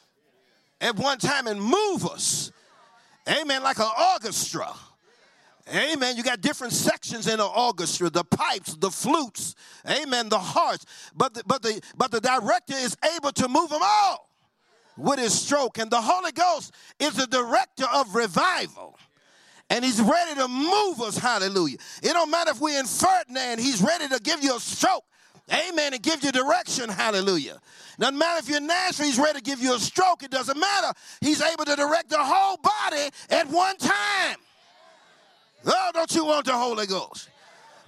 [0.82, 2.52] at one time and move us.
[3.30, 3.64] Amen.
[3.64, 4.74] Like an orchestra.
[5.74, 6.16] Amen.
[6.16, 9.56] You got different sections in the orchestra, the pipes, the flutes,
[9.90, 10.86] amen, the hearts.
[11.16, 14.30] But the, but the but the director is able to move them all
[14.98, 15.78] with his stroke.
[15.78, 18.98] And the Holy Ghost is the director of revival.
[19.70, 21.78] And he's ready to move us, hallelujah.
[22.02, 25.04] It don't matter if we're in Ferdinand, he's ready to give you a stroke.
[25.52, 25.94] Amen.
[25.94, 26.90] And give you direction.
[26.90, 27.60] Hallelujah.
[28.00, 30.24] Doesn't matter if you're Nashville, he's ready to give you a stroke.
[30.24, 30.94] It doesn't matter.
[31.22, 34.38] He's able to direct the whole body at one time.
[35.68, 37.30] Oh, don't you want the Holy Ghost?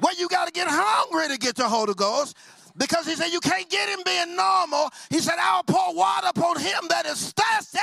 [0.01, 2.35] Well, you got to get hungry to get the Holy Ghost
[2.77, 4.89] because he said you can't get him being normal.
[5.09, 7.79] He said, I'll pour water upon him that is thirsty.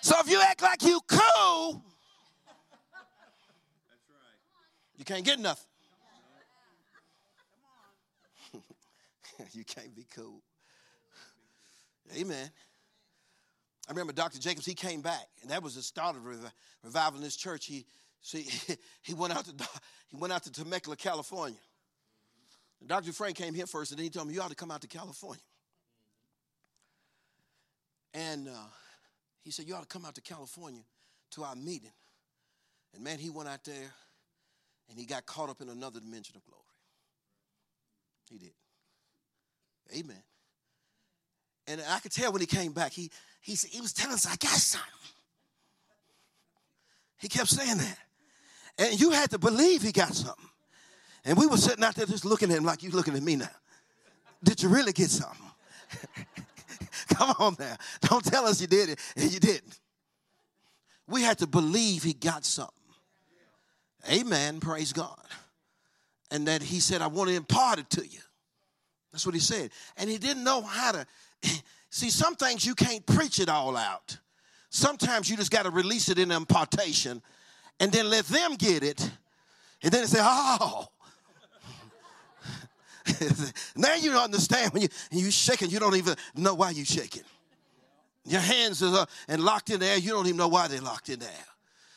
[0.00, 1.82] So if you act like you cool,
[3.88, 4.96] that's right.
[4.96, 5.66] you can't get nothing.
[9.52, 10.42] you can't be cool.
[12.16, 12.50] Amen.
[13.88, 14.38] I remember Dr.
[14.38, 16.24] Jacobs, he came back, and that was the start of
[16.84, 17.66] revival in this church.
[17.66, 17.84] He,
[18.22, 18.48] see,
[19.02, 19.52] he went out to
[20.08, 21.58] he went out to Temecula, California.
[22.80, 23.12] And Dr.
[23.12, 24.88] Frank came here first, and then he told me, You ought to come out to
[24.88, 25.42] California.
[28.14, 28.68] And uh,
[29.42, 30.82] he said, You ought to come out to California
[31.32, 31.92] to our meeting.
[32.94, 33.92] And man, he went out there
[34.90, 36.62] and he got caught up in another dimension of glory.
[38.30, 38.52] He did.
[39.96, 40.22] Amen.
[41.66, 44.36] And I could tell when he came back, he, he, he was telling us, I
[44.36, 44.88] got something.
[47.18, 47.98] He kept saying that.
[48.78, 50.48] And you had to believe he got something.
[51.24, 53.36] And we were sitting out there just looking at him like you're looking at me
[53.36, 53.48] now.
[54.42, 55.46] Did you really get something?
[57.14, 57.76] Come on now.
[58.00, 59.78] Don't tell us you did it and you didn't.
[61.06, 62.74] We had to believe he got something.
[64.10, 64.58] Amen.
[64.60, 65.20] Praise God.
[66.30, 68.20] And that he said, I want to impart it to you.
[69.12, 69.70] That's what he said.
[69.96, 71.06] And he didn't know how to.
[71.90, 74.16] See, some things you can't preach it all out.
[74.70, 77.22] Sometimes you just got to release it in impartation
[77.82, 79.10] and then let them get it.
[79.82, 80.86] And then say, oh.
[83.76, 87.24] now you understand when you you shaking, you don't even know why you shaking.
[88.24, 91.08] Your hands are uh, and locked in there, you don't even know why they're locked
[91.08, 91.46] in there.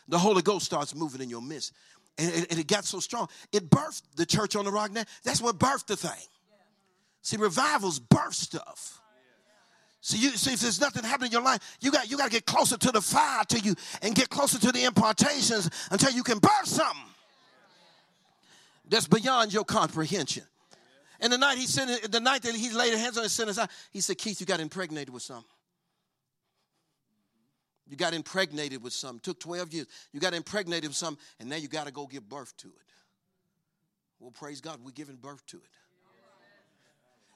[0.08, 1.72] The Holy Ghost starts moving in your midst.
[2.18, 3.30] And, and, and it got so strong.
[3.52, 5.04] It birthed the church on the rock now.
[5.24, 6.28] That's what birthed the thing.
[7.22, 9.00] See, revivals birth stuff.
[10.06, 12.30] See, you see, if there's nothing happening in your life, you got you got to
[12.30, 16.22] get closer to the fire to you and get closer to the impartations until you
[16.22, 17.12] can birth something
[18.88, 20.44] that's beyond your comprehension.
[21.20, 23.58] And the night he sent the night that he laid hands on his sinners,
[23.90, 25.50] he said, Keith, you got impregnated with something.
[27.88, 29.22] You got impregnated with something.
[29.22, 29.88] Took 12 years.
[30.14, 32.94] You got impregnated with something, and now you got to go give birth to it.
[34.20, 35.64] Well, praise God, we're giving birth to it.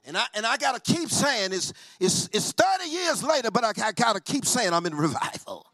[0.05, 3.73] And I and I gotta keep saying it's it's it's 30 years later, but I,
[3.83, 5.65] I gotta keep saying I'm in revival.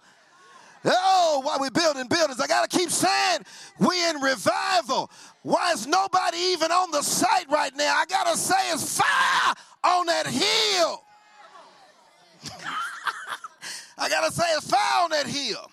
[0.87, 3.39] Oh, why we're building buildings, I gotta keep saying
[3.79, 5.09] we in revival.
[5.41, 7.95] Why is nobody even on the site right now?
[7.95, 11.01] I gotta say it's fire on that hill.
[13.97, 15.71] I gotta say it's fire on that hill.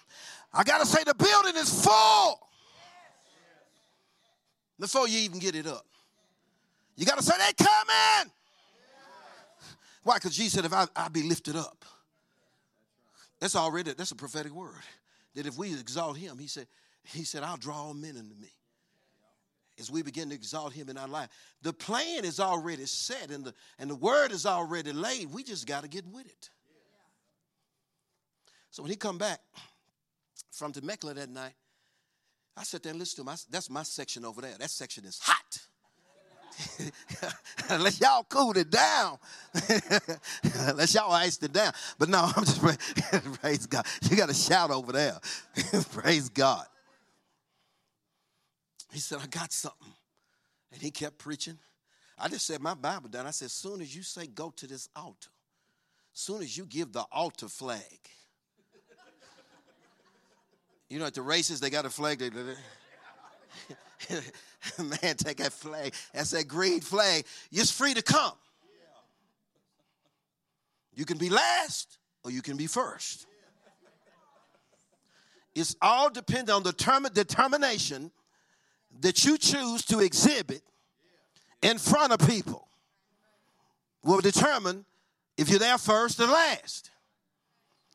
[0.53, 2.39] I gotta say the building is full
[4.79, 5.85] before you even get it up.
[6.97, 8.33] You gotta say they coming.
[10.03, 10.17] Why?
[10.17, 11.85] Because Jesus said, if I, I be lifted up.
[13.41, 14.83] That's already, that's a prophetic word.
[15.35, 16.67] That if we exalt him, he said,
[17.05, 18.53] he said, I'll draw all men unto me.
[19.81, 21.29] As we begin to exalt him in our life.
[21.63, 25.33] The plan is already set and the, and the word is already laid.
[25.33, 26.51] We just got to get with it.
[28.71, 29.41] So when he come back
[30.53, 31.55] from Temecula that night,
[32.57, 33.35] I sat there and listened to him.
[33.35, 34.55] I, that's my section over there.
[34.59, 35.59] That section is hot.
[37.69, 39.19] Unless y'all cooled it down.
[40.69, 41.73] Unless y'all iced it down.
[41.99, 42.63] But no, I'm just
[43.41, 43.87] praise God.
[44.09, 45.19] You got to shout over there.
[45.93, 46.67] praise God.
[48.93, 49.89] He said, I got something.
[50.73, 51.59] And he kept preaching.
[52.19, 53.27] I just said my Bible down.
[53.27, 55.31] I said, as soon as you say go to this altar,
[56.15, 57.81] as soon as you give the altar flag.
[60.89, 62.19] you know, at the races, they got a flag.
[62.19, 62.31] They,
[64.79, 65.95] Man, take that flag.
[66.13, 67.25] That's that green flag.
[67.51, 68.33] You're free to come.
[70.95, 73.27] You can be last or you can be first.
[75.55, 78.11] It's all dependent on the term- determination
[79.01, 80.63] that you choose to exhibit
[81.61, 82.69] in front of people.
[84.05, 84.85] Will determine
[85.37, 86.91] if you're there first or last.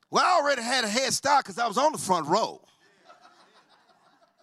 [0.10, 2.62] Well, I already had a head start because I was on the front row.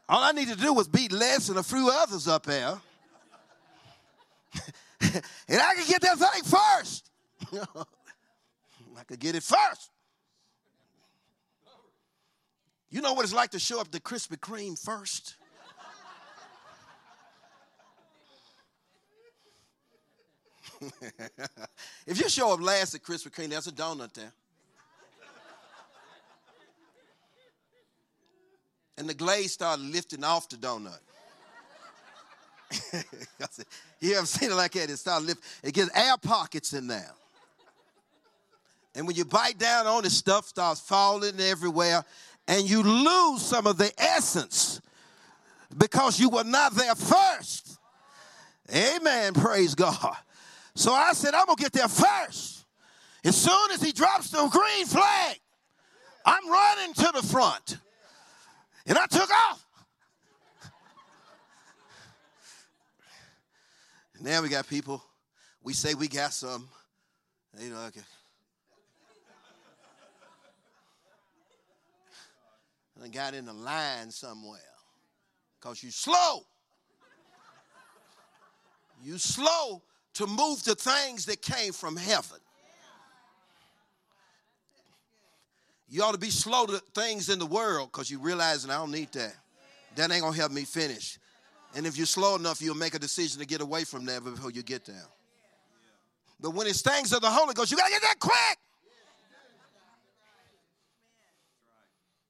[0.08, 2.78] All I need to do was beat Les and a few others up there.
[5.00, 7.10] and I could get that thing first.
[8.98, 9.90] I could get it first.
[12.90, 15.34] You know what it's like to show up the Krispy Kreme first?
[22.06, 24.32] if you show up last at Krispy Kreme, there's a donut there.
[28.96, 30.98] And the glaze started lifting off the donut.
[34.00, 34.90] you ever seen it like that?
[34.90, 35.44] It started lifting.
[35.62, 37.12] It gets air pockets in there.
[38.94, 42.04] And when you bite down on it, stuff starts falling everywhere,
[42.46, 44.80] and you lose some of the essence
[45.76, 47.78] because you were not there first.
[48.72, 49.34] Amen.
[49.34, 50.16] Praise God.
[50.74, 52.64] So I said, I'm gonna get there first.
[53.24, 55.38] As soon as he drops the green flag,
[56.24, 57.78] I'm running to the front.
[58.86, 59.66] And I took off.
[64.20, 65.02] now we got people,
[65.62, 66.68] we say we got some,
[67.58, 68.02] you know, okay.
[72.96, 74.60] And I got in the line somewhere
[75.60, 76.44] because you slow.
[79.02, 79.82] You slow
[80.14, 82.38] to move the things that came from heaven.
[85.94, 88.78] You ought to be slow to things in the world because you realize, and I
[88.78, 89.32] don't need that.
[89.94, 91.20] That ain't gonna help me finish.
[91.76, 94.50] And if you're slow enough, you'll make a decision to get away from that before
[94.50, 95.06] you get there.
[96.40, 98.58] But when it's things of the Holy Ghost, you gotta get that quick.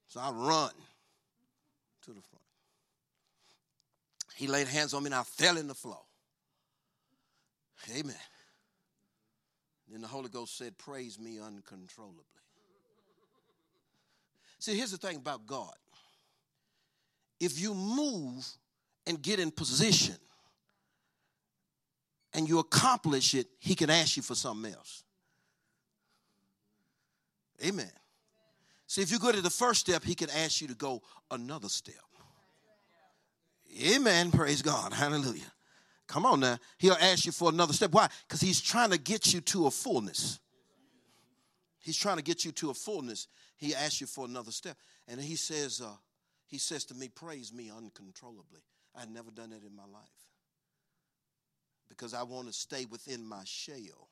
[0.09, 0.72] So I run
[2.03, 2.44] to the front.
[4.37, 6.03] He laid hands on me and I fell in the floor.
[7.98, 8.14] Amen.
[9.90, 12.24] Then the Holy Ghost said, Praise me uncontrollably.
[14.64, 15.74] See, here's the thing about God.
[17.38, 18.48] If you move
[19.07, 20.14] and get in position
[22.33, 25.05] and you accomplish it, He can ask you for something else.
[27.62, 27.90] Amen.
[28.87, 31.68] See, if you go to the first step, He can ask you to go another
[31.68, 31.96] step.
[33.87, 34.31] Amen.
[34.31, 34.94] Praise God.
[34.94, 35.53] Hallelujah.
[36.07, 36.57] Come on now.
[36.79, 37.92] He'll ask you for another step.
[37.92, 38.09] Why?
[38.27, 40.40] Because He's trying to get you to a fullness.
[41.81, 43.29] He's trying to get you to a fullness
[43.64, 44.77] he asks you for another step.
[45.09, 45.96] And he says, uh,
[46.46, 48.61] he says to me, praise me uncontrollably.
[48.94, 50.03] I had never done that in my life.
[51.88, 54.09] Because I want to stay within my shell.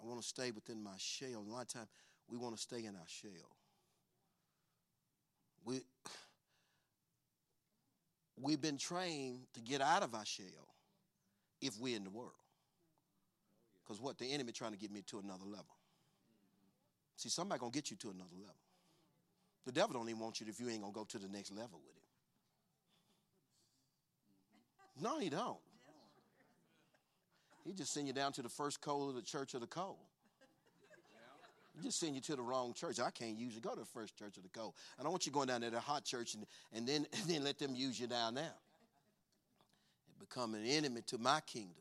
[0.00, 1.40] I want to stay within my shell.
[1.40, 1.88] And a lot of times
[2.28, 3.56] we want to stay in our shell.
[5.64, 5.80] We
[8.40, 10.74] we've been trained to get out of our shell
[11.60, 12.32] if we're in the world.
[13.82, 15.75] Because what the enemy trying to get me to another level.
[17.16, 18.54] See, somebody gonna get you to another level.
[19.64, 21.80] The devil don't even want you if you ain't gonna go to the next level
[21.84, 22.02] with him.
[25.02, 25.58] No, he don't.
[27.64, 29.98] He just send you down to the first coal of the church of the coal.
[31.74, 33.00] He just send you to the wrong church.
[33.00, 34.74] I can't use usually go to the first church of the coal.
[34.98, 37.28] I don't want you going down there to the hot church and, and then and
[37.28, 38.44] then let them use you down there.
[38.44, 41.74] And become an enemy to my kingdom.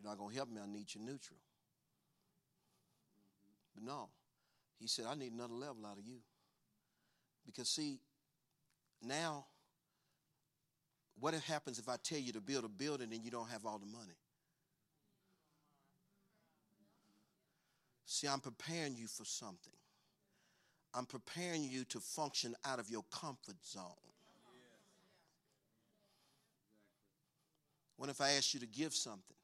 [0.00, 1.38] You're not gonna help me, I need you neutral.
[3.76, 4.08] But no,
[4.80, 6.16] he said, I need another level out of you.
[7.44, 8.00] Because, see,
[9.02, 9.44] now,
[11.20, 13.78] what happens if I tell you to build a building and you don't have all
[13.78, 14.16] the money?
[18.06, 19.72] See, I'm preparing you for something.
[20.94, 23.82] I'm preparing you to function out of your comfort zone.
[27.98, 29.36] What if I ask you to give something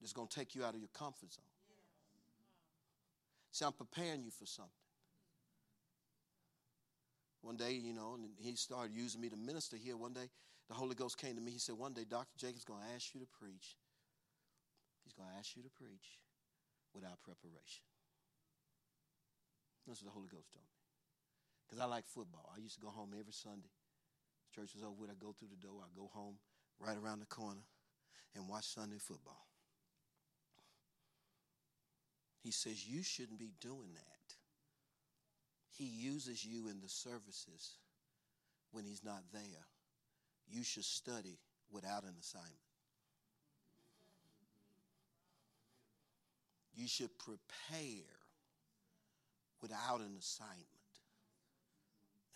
[0.00, 1.55] that's going to take you out of your comfort zone?
[3.56, 4.84] See, I'm preparing you for something.
[7.40, 9.96] One day, you know, and he started using me to minister here.
[9.96, 10.28] One day,
[10.68, 11.52] the Holy Ghost came to me.
[11.52, 12.36] He said, One day, Dr.
[12.36, 13.80] Jacobs going to ask you to preach.
[15.08, 16.20] He's going to ask you to preach
[16.92, 17.80] without preparation.
[19.88, 20.76] That's what the Holy Ghost told me.
[21.64, 22.52] Because I like football.
[22.52, 23.72] I used to go home every Sunday.
[24.52, 25.08] Church was over with.
[25.08, 25.80] I go through the door.
[25.80, 26.36] I go home
[26.76, 27.64] right around the corner
[28.36, 29.48] and watch Sunday football.
[32.46, 34.34] He says, You shouldn't be doing that.
[35.76, 37.72] He uses you in the services
[38.70, 39.66] when He's not there.
[40.48, 41.40] You should study
[41.72, 42.54] without an assignment.
[46.76, 48.04] You should prepare
[49.60, 50.62] without an assignment.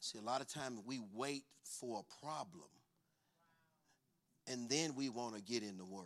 [0.01, 2.66] See, a lot of times we wait for a problem
[4.49, 6.05] and then we want to get in the Word.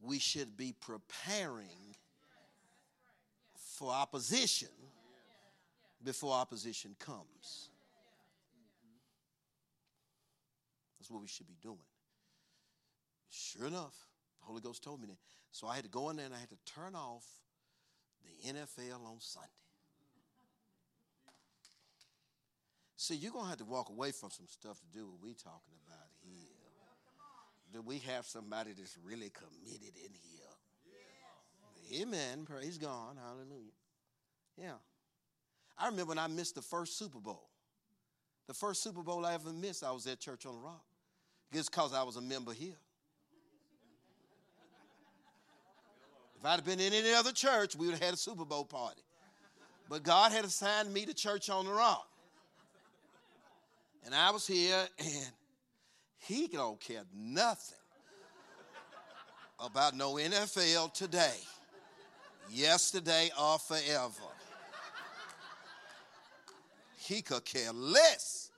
[0.00, 1.94] We should be preparing
[3.76, 4.68] for opposition
[6.02, 7.70] before opposition comes.
[10.98, 11.78] That's what we should be doing.
[13.30, 13.94] Sure enough,
[14.40, 15.18] the Holy Ghost told me that.
[15.50, 17.24] So I had to go in there and I had to turn off
[18.24, 19.48] the NFL on Sunday.
[22.96, 25.34] See, you're going to have to walk away from some stuff to do what we're
[25.34, 26.56] talking about here.
[27.72, 30.35] Do we have somebody that's really committed in here?
[31.94, 32.44] Amen.
[32.44, 33.16] Praise God.
[33.22, 33.72] Hallelujah.
[34.56, 34.72] Yeah.
[35.78, 37.48] I remember when I missed the first Super Bowl.
[38.46, 40.84] The first Super Bowl I ever missed, I was at Church on the Rock.
[41.52, 42.76] It's because I was a member here.
[46.38, 48.64] If I'd have been in any other church, we would have had a Super Bowl
[48.64, 49.02] party.
[49.88, 52.08] But God had assigned me to Church on the Rock.
[54.04, 55.32] And I was here, and
[56.18, 57.78] he don't care nothing
[59.58, 61.36] about no NFL today
[62.50, 64.12] yesterday or forever.
[66.98, 68.50] He could care less.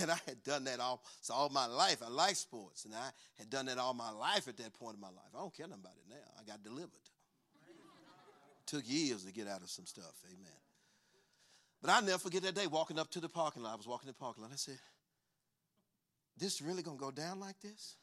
[0.00, 1.98] And I had done that all, so all my life.
[2.04, 5.00] I like sports, and I had done that all my life at that point in
[5.00, 5.30] my life.
[5.34, 6.40] I don't care nothing about it now.
[6.40, 6.90] I got delivered.
[8.66, 10.14] Took years to get out of some stuff.
[10.26, 10.50] Amen.
[11.82, 13.74] But I'll never forget that day walking up to the parking lot.
[13.74, 14.52] I was walking in the parking lot.
[14.52, 14.78] I said,
[16.38, 17.96] This really gonna go down like this?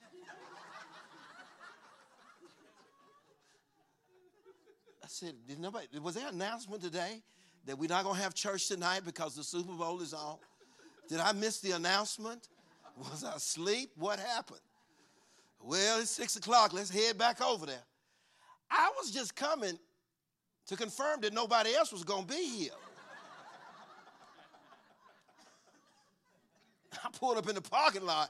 [5.12, 7.22] Said, did nobody, was there an announcement today
[7.66, 10.38] that we're not going to have church tonight because the Super Bowl is on?
[11.10, 12.48] Did I miss the announcement?
[12.98, 13.92] Was I asleep?
[13.98, 14.62] What happened?
[15.62, 16.74] Well, it's six o'clock.
[16.74, 17.84] Let's head back over there.
[18.70, 19.78] I was just coming
[20.68, 22.72] to confirm that nobody else was going to be here.
[27.04, 28.30] I pulled up in the parking lot.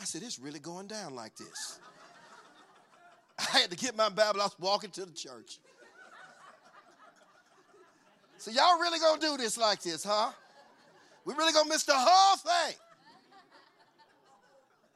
[0.00, 1.80] I said, it's really going down like this.
[3.38, 4.40] I had to get my Bible.
[4.40, 5.58] I was walking to the church.
[8.38, 10.30] So y'all really gonna do this like this, huh?
[11.24, 12.76] We really gonna miss the whole thing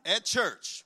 [0.07, 0.85] at church.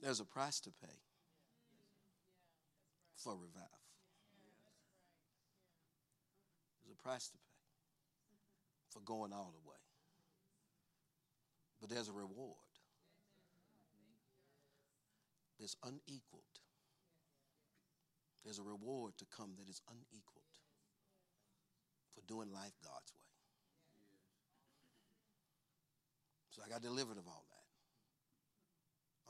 [0.00, 0.96] There's a price to pay
[3.16, 3.68] for revival.
[6.84, 7.58] There's a price to pay
[8.88, 9.76] for going all the way.
[11.82, 12.56] But there's a reward
[15.58, 16.42] that's unequaled.
[18.44, 20.54] There's a reward to come that is unequaled
[22.14, 23.28] for doing life God's way.
[26.50, 27.66] So I got delivered of all that.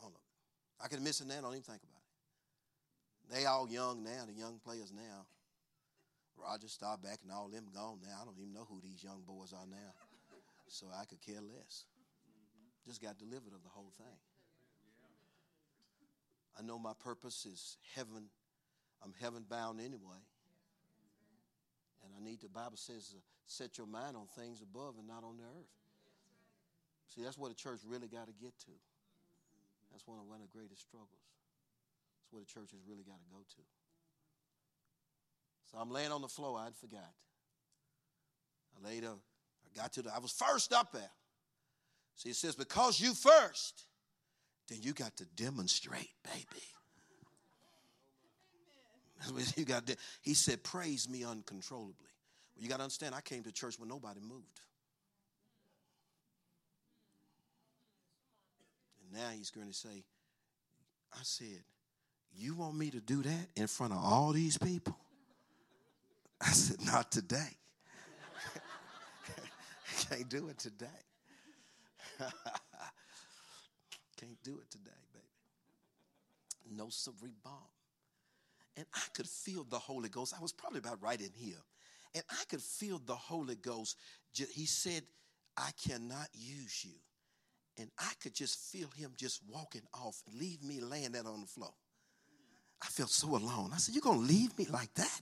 [0.02, 0.84] All of it.
[0.84, 3.34] I can miss it now, don't even think about it.
[3.34, 5.26] They all young now, the young players now.
[6.38, 8.22] Roger Staubach and all them gone now.
[8.22, 9.92] I don't even know who these young boys are now.
[10.68, 11.84] So I could care less.
[12.86, 14.20] Just got delivered of the whole thing.
[16.58, 18.28] I know my purpose is heaven.
[19.02, 20.22] I'm heaven bound anyway.
[22.04, 25.24] And I need, the Bible says, uh, set your mind on things above and not
[25.24, 25.72] on the earth.
[27.14, 28.72] See, that's what the church really got to get to.
[29.90, 31.08] That's one of, one of the greatest struggles.
[32.20, 33.62] That's where the church has really got to go to.
[35.70, 36.58] So I'm laying on the floor.
[36.58, 37.12] I'd forgot.
[38.76, 39.18] I laid up.
[39.64, 41.10] I got to the, I was first up there.
[42.16, 43.84] See, it says, because you first,
[44.68, 46.62] then you got to demonstrate, baby.
[49.56, 51.94] you got to, he said, praise me uncontrollably.
[52.54, 54.60] Well, you got to understand, I came to church when nobody moved.
[59.04, 60.04] And now he's going to say,
[61.14, 61.62] I said,
[62.36, 64.96] you want me to do that in front of all these people?
[66.40, 67.56] I said, not today.
[70.08, 70.86] Can't do it today.
[74.18, 76.76] Can't do it today, baby.
[76.76, 77.54] No siree bomb.
[78.76, 80.34] And I could feel the Holy Ghost.
[80.38, 81.58] I was probably about right in here.
[82.14, 83.96] And I could feel the Holy Ghost.
[84.32, 85.02] He said,
[85.56, 86.94] I cannot use you.
[87.78, 91.46] And I could just feel him just walking off leave me laying that on the
[91.46, 91.72] floor.
[92.82, 93.70] I felt so alone.
[93.74, 95.20] I said, You're going to leave me like that?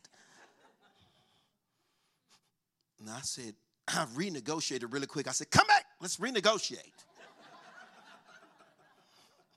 [3.01, 3.55] And I said,
[3.89, 5.29] I renegotiated really quick.
[5.29, 7.06] I said, Come back, let's renegotiate.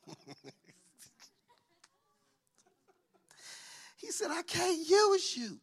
[3.97, 5.59] he said, I can't use you.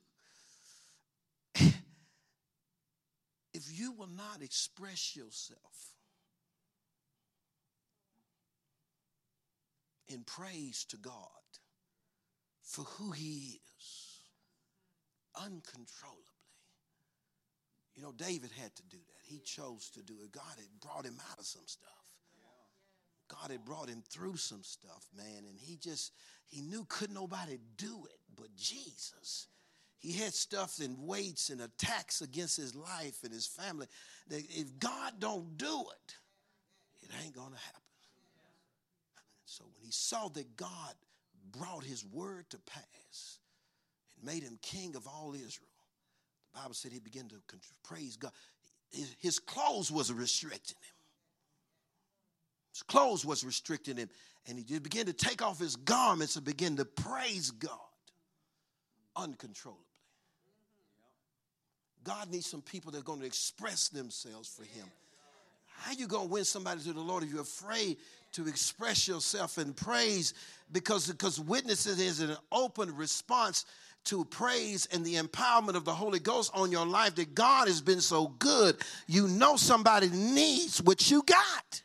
[3.54, 5.94] if you will not express yourself
[10.08, 11.12] in praise to God
[12.62, 14.20] for who He is,
[15.34, 16.22] uncontrollably.
[17.94, 19.22] You know, David had to do that.
[19.24, 20.30] He chose to do it.
[20.32, 22.05] God had brought him out of some stuff.
[23.28, 26.12] God had brought him through some stuff, man, and he just
[26.46, 29.48] he knew could nobody do it but Jesus.
[29.98, 33.86] He had stuff and weights and attacks against his life and his family.
[34.28, 36.16] That if God don't do it,
[37.02, 37.80] it ain't gonna happen.
[39.44, 40.94] So when he saw that God
[41.50, 43.38] brought his word to pass
[44.16, 45.68] and made him king of all Israel,
[46.52, 47.36] the Bible said he began to
[47.82, 48.32] praise God.
[49.18, 50.95] His clothes was restricting him.
[52.76, 54.10] His clothes was restricting him.
[54.46, 57.70] And he began to take off his garments and begin to praise God
[59.16, 59.82] uncontrollably.
[62.04, 64.84] God needs some people that are going to express themselves for him.
[65.78, 67.96] How you going to win somebody to the Lord if you're afraid
[68.32, 70.34] to express yourself in praise?
[70.70, 73.64] Because, because witnesses is an open response
[74.04, 77.80] to praise and the empowerment of the Holy Ghost on your life that God has
[77.80, 78.76] been so good.
[79.06, 81.82] You know somebody needs what you got.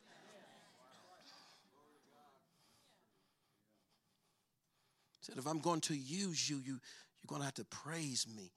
[5.32, 6.80] Said, if I'm going to use you, you
[7.22, 8.52] you're going to have to praise me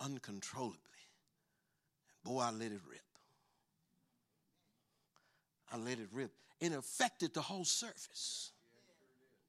[0.00, 0.78] uncontrollably.
[2.24, 3.00] And boy, I let it rip.
[5.72, 6.30] I let it rip.
[6.60, 8.52] It affected the whole service.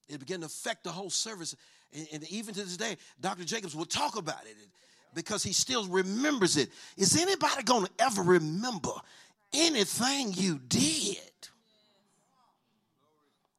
[0.09, 1.55] It began to affect the whole service.
[1.93, 3.43] And, and even to this day, Dr.
[3.43, 4.55] Jacobs will talk about it
[5.13, 6.69] because he still remembers it.
[6.97, 8.91] Is anybody going to ever remember
[9.53, 11.19] anything you did?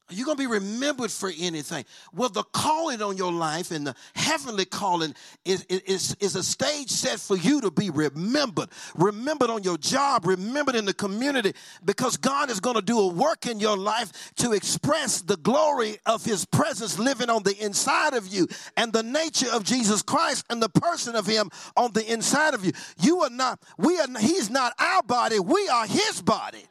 [0.09, 1.85] Are you going to be remembered for anything?
[2.15, 6.91] Well, the calling on your life and the heavenly calling is, is, is a stage
[6.91, 8.69] set for you to be remembered.
[8.95, 11.55] Remembered on your job, remembered in the community,
[11.85, 15.99] because God is going to do a work in your life to express the glory
[16.07, 18.47] of His presence living on the inside of you
[18.77, 22.65] and the nature of Jesus Christ and the person of Him on the inside of
[22.65, 22.71] you.
[23.01, 26.63] You are not, we are, He's not our body, we are His body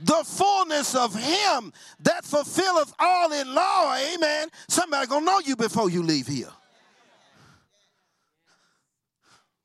[0.00, 3.96] the fullness of him that fulfilleth all in law.
[4.14, 4.48] Amen.
[4.68, 6.50] Somebody gonna know you before you leave here.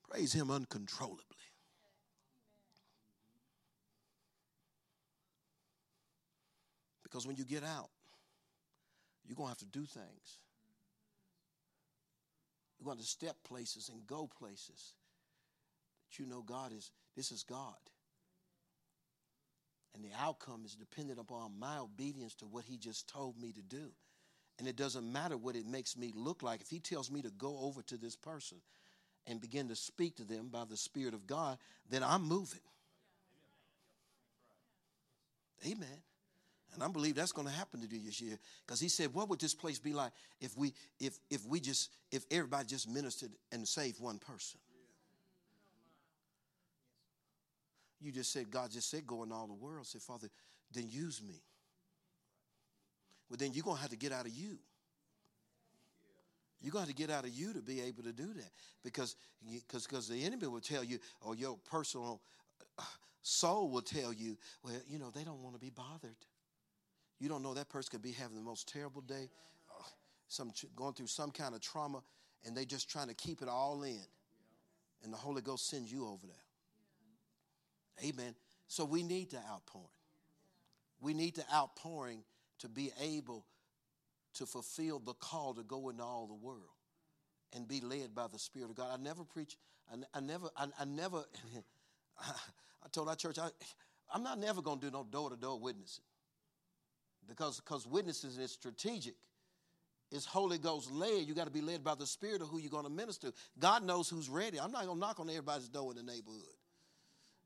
[0.09, 1.23] Praise him uncontrollably.
[7.03, 7.89] Because when you get out,
[9.25, 10.39] you're going to have to do things.
[12.77, 14.93] You're going to step places and go places
[16.07, 17.75] that you know God is, this is God.
[19.93, 23.61] And the outcome is dependent upon my obedience to what he just told me to
[23.61, 23.91] do.
[24.59, 26.61] And it doesn't matter what it makes me look like.
[26.61, 28.57] If he tells me to go over to this person
[29.25, 31.57] and begin to speak to them by the Spirit of God,
[31.89, 32.59] then I'm moving.
[35.65, 36.01] Amen.
[36.73, 38.37] And I believe that's going to happen to you this year.
[38.65, 41.89] Because he said, What would this place be like if we if if we just
[42.11, 44.59] if everybody just ministered and saved one person?
[48.01, 49.85] You just said, God just said, go in all the world.
[49.85, 50.29] Say, Father,
[50.71, 51.41] then use me.
[53.29, 54.57] Well, then you're going to have to get out of you.
[56.61, 58.51] You're going to have to get out of you to be able to do that
[58.83, 59.15] because
[59.49, 62.21] because because the enemy will tell you, or your personal
[62.77, 62.83] uh,
[63.21, 66.17] soul will tell you, well, you know, they don't want to be bothered.
[67.19, 69.29] You don't know that person could be having the most terrible day,
[69.69, 69.83] uh,
[70.27, 72.01] some going through some kind of trauma,
[72.45, 74.03] and they just trying to keep it all in,
[75.03, 76.48] and the Holy Ghost sends you over there.
[78.03, 78.35] Amen.
[78.67, 79.87] So we need the outpouring.
[81.01, 82.23] We need the outpouring
[82.59, 83.45] to be able
[84.35, 86.69] to fulfill the call to go into all the world
[87.53, 88.89] and be led by the Spirit of God.
[88.93, 89.57] I never preach,
[89.91, 91.23] I, I never, I, I never,
[92.19, 93.49] I told our church, I,
[94.13, 96.03] I'm not never going to do no door to door witnessing
[97.27, 99.15] because because witnessing is strategic.
[100.11, 101.27] It's Holy Ghost led.
[101.27, 103.31] You got to be led by the Spirit of who you're going to minister.
[103.59, 104.59] God knows who's ready.
[104.59, 106.41] I'm not going to knock on everybody's door in the neighborhood.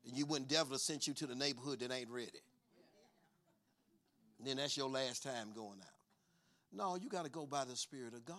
[0.06, 2.30] And you wouldn't devil have sent you to the neighborhood that ain't ready.
[4.38, 5.88] And then that's your last time going out.
[6.72, 8.36] No, you got to go by the Spirit of God.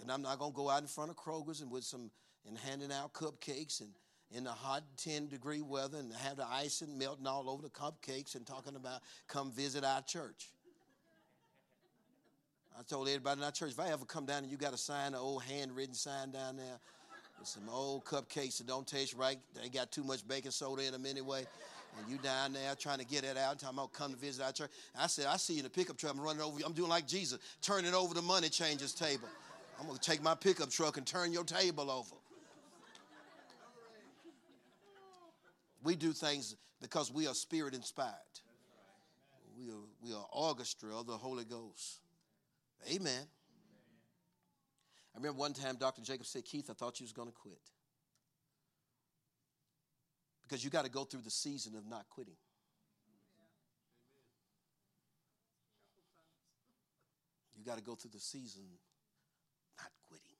[0.00, 2.10] And I'm not going to go out in front of Kroger's and with some
[2.46, 3.90] and handing out cupcakes and
[4.30, 7.70] in the hot 10 degree weather and have the ice and melting all over the
[7.70, 10.50] cupcakes and talking about come visit our church.
[12.78, 14.78] I told everybody in our church, if I ever come down and you got a
[14.78, 16.78] sign, an old handwritten sign down there,
[17.38, 20.92] with some old cupcakes that don't taste right, they got too much baking soda in
[20.92, 21.46] them anyway
[21.98, 24.52] and you down there trying to get it out, talking about come to visit our
[24.52, 24.70] church.
[24.98, 26.14] I said, I see you in the pickup truck.
[26.14, 26.64] I'm running over you.
[26.64, 29.28] I'm doing like Jesus, turning over the money changers table.
[29.78, 32.14] I'm going to take my pickup truck and turn your table over.
[35.82, 38.12] We do things because we are spirit inspired.
[39.58, 42.00] We are, we are orchestra of the Holy Ghost.
[42.92, 43.26] Amen.
[45.16, 46.02] I remember one time Dr.
[46.02, 47.56] Jacob said, Keith, I thought you was going to quit
[50.42, 52.36] because you got to go through the season of not quitting.
[57.56, 58.64] You got to go through the season
[59.78, 60.36] not quitting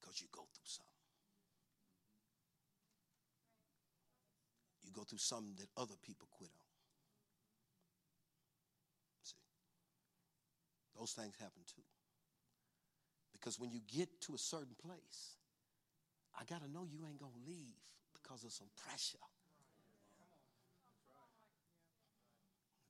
[0.00, 0.86] because you go through some.
[4.84, 6.68] You go through some that other people quit on.
[9.24, 9.42] See,
[10.96, 11.82] those things happen too.
[13.46, 15.36] Because when you get to a certain place,
[16.36, 17.76] I got to know you ain't going to leave
[18.12, 19.22] because of some pressure.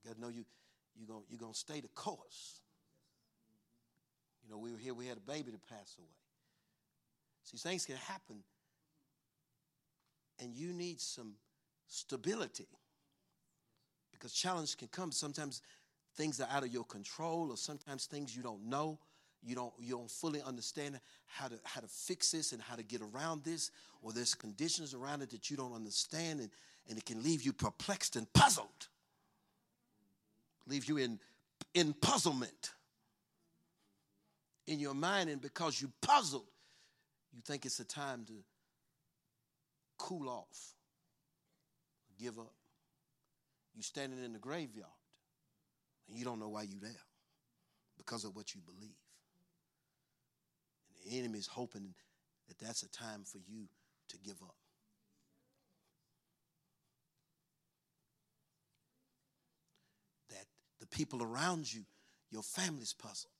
[0.03, 0.47] You got to know you,
[0.97, 2.61] you're going you're gonna stay the course.
[4.43, 6.09] You know, we were here, we had a baby to pass away.
[7.45, 8.37] See, things can happen,
[10.41, 11.35] and you need some
[11.87, 12.69] stability
[14.11, 15.13] because challenge can come.
[15.13, 15.61] Sometimes
[16.15, 18.99] things are out of your control, or sometimes things you don't know
[19.43, 22.83] you don't you don't fully understand how to how to fix this and how to
[22.83, 23.71] get around this
[24.03, 26.51] or there's conditions around it that you don't understand and,
[26.89, 28.89] and it can leave you perplexed and puzzled.
[30.67, 31.21] Leave you in
[31.75, 32.71] in puzzlement
[34.67, 36.47] in your mind and because you puzzled
[37.35, 38.33] you think it's a time to
[39.99, 40.75] cool off
[42.19, 42.53] give up.
[43.75, 44.89] You're standing in the graveyard
[46.09, 47.03] and you don't know why you're there
[47.99, 49.06] because of what you believe
[51.07, 51.95] the enemy is hoping
[52.49, 53.69] that that's a time for you
[54.09, 54.57] to give up.
[60.31, 60.47] That
[60.81, 61.83] the people around you,
[62.31, 63.33] your family's puzzled.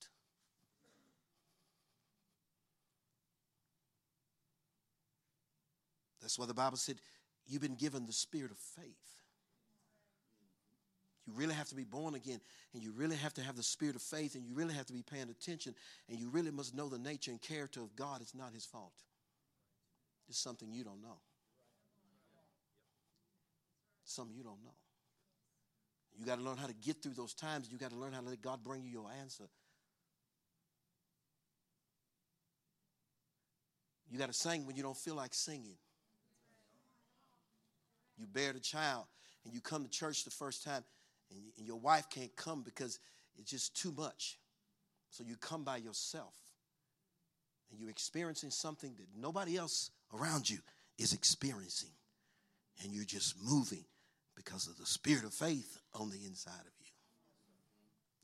[6.21, 6.97] That's why the Bible said
[7.47, 9.16] you've been given the spirit of faith.
[11.27, 12.41] You really have to be born again,
[12.73, 14.93] and you really have to have the spirit of faith, and you really have to
[14.93, 15.75] be paying attention,
[16.09, 18.21] and you really must know the nature and character of God.
[18.21, 18.95] It's not His fault,
[20.29, 21.19] it's something you don't know.
[24.05, 24.75] Something you don't know.
[26.17, 27.69] You got to learn how to get through those times.
[27.71, 29.49] You got to learn how to let God bring you your answer.
[34.09, 35.77] You got to sing when you don't feel like singing.
[38.17, 39.05] You bear the child
[39.45, 40.85] and you come to church the first time
[41.31, 42.99] and, and your wife can't come because
[43.39, 44.39] it's just too much.
[45.11, 46.35] So you come by yourself
[47.71, 50.59] and you're experiencing something that nobody else around you
[50.99, 51.91] is experiencing.
[52.83, 53.85] And you're just moving
[54.35, 56.93] because of the spirit of faith on the inside of you.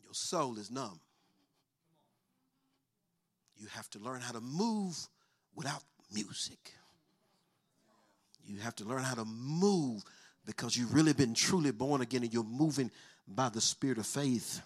[0.04, 1.00] Your soul is numb.
[3.56, 4.98] You have to learn how to move
[5.54, 5.82] without
[6.12, 6.74] music.
[8.44, 10.02] You have to learn how to move
[10.44, 12.90] because you've really been truly born again and you're moving
[13.26, 14.60] by the spirit of faith.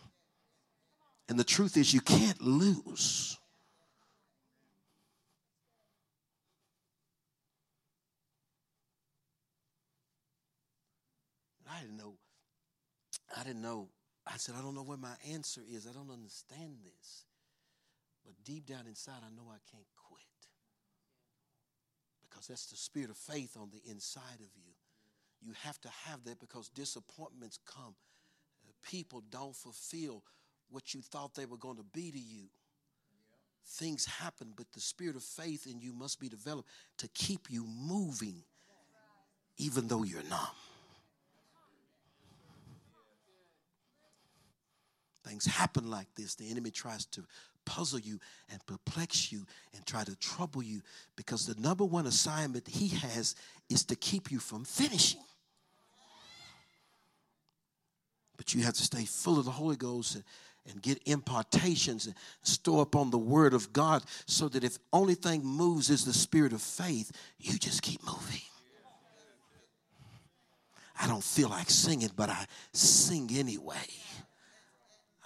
[1.28, 3.36] And the truth is, you can't lose.
[11.70, 12.14] I didn't know.
[13.36, 13.88] I didn't know.
[14.26, 15.86] I said, I don't know where my answer is.
[15.86, 17.24] I don't understand this.
[18.24, 20.22] But deep down inside, I know I can't quit.
[22.28, 24.75] Because that's the spirit of faith on the inside of you.
[25.46, 27.94] You have to have that because disappointments come.
[28.82, 30.24] People don't fulfill
[30.70, 32.48] what you thought they were going to be to you.
[33.64, 36.68] Things happen, but the spirit of faith in you must be developed
[36.98, 38.42] to keep you moving,
[39.56, 40.40] even though you're numb.
[45.24, 46.34] Things happen like this.
[46.34, 47.22] The enemy tries to
[47.64, 48.18] puzzle you
[48.50, 49.44] and perplex you
[49.74, 50.80] and try to trouble you
[51.16, 53.34] because the number one assignment he has
[53.68, 55.25] is to keep you from finishing.
[58.36, 60.24] But you have to stay full of the Holy Ghost and,
[60.68, 65.14] and get impartations and store up on the Word of God so that if only
[65.14, 68.40] thing moves is the spirit of faith, you just keep moving.
[71.00, 73.76] I don't feel like singing, but I sing anyway.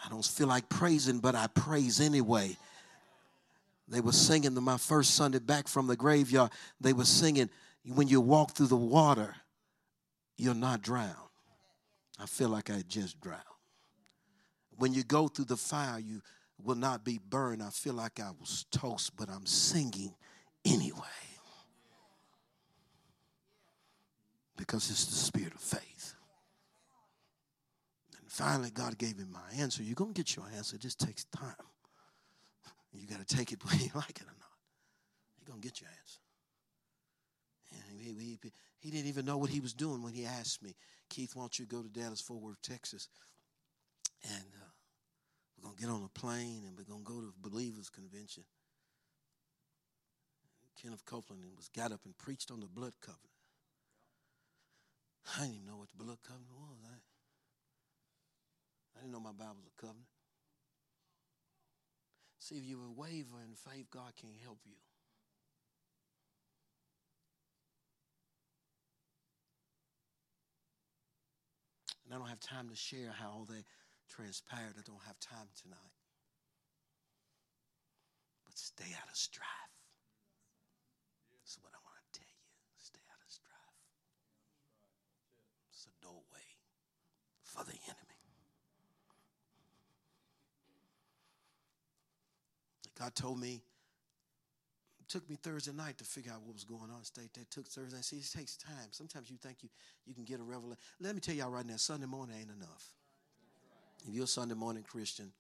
[0.04, 2.56] I don't feel like praising, but I praise anyway.
[3.86, 6.50] They were singing my first Sunday back from the graveyard.
[6.80, 7.50] They were singing,
[7.84, 9.34] When you walk through the water,
[10.36, 11.30] you're not drowned.
[12.20, 13.40] I feel like I just drowned.
[14.76, 16.20] When you go through the fire, you
[16.62, 17.62] will not be burned.
[17.62, 20.14] I feel like I was toast, but I'm singing
[20.64, 21.00] anyway.
[24.56, 26.14] Because it's the spirit of faith.
[28.20, 29.82] And finally, God gave me my answer.
[29.82, 30.76] You're going to get your answer.
[30.76, 31.54] It just takes time.
[32.92, 34.58] You got to take it whether you like it or not.
[35.38, 36.20] You're going to get your answer.
[37.98, 38.38] He, he,
[38.78, 40.74] he didn't even know what he was doing when he asked me,
[41.11, 43.08] Keith, why don't you go to Dallas, Fort Worth, Texas?
[44.24, 44.70] And uh,
[45.56, 48.44] we're going to get on a plane and we're going to go to Believers Convention.
[50.80, 53.26] Kenneth Copeland was got up and preached on the blood covenant.
[55.36, 56.78] I didn't even know what the blood covenant was.
[56.86, 56.96] I,
[58.96, 60.06] I didn't know my Bible was a covenant.
[62.38, 64.76] See, if you waver in faith, God can't help you.
[72.11, 73.62] And I don't have time to share how all that
[74.08, 74.74] transpired.
[74.74, 75.94] I don't have time tonight.
[78.44, 79.46] But stay out of strife.
[81.30, 82.50] That's what I want to tell you.
[82.82, 83.78] Stay out of strife.
[85.70, 86.50] It's a doorway
[87.44, 88.18] for the enemy.
[92.98, 93.62] God told me
[95.11, 97.04] took me Thursday night to figure out what was going on.
[97.04, 97.98] State that took Thursday.
[98.00, 98.88] See, it takes time.
[98.92, 99.68] Sometimes you think you,
[100.06, 100.78] you can get a revelation.
[101.00, 102.84] Let me tell y'all right now, Sunday morning ain't enough.
[104.06, 105.32] If you're a Sunday morning Christian,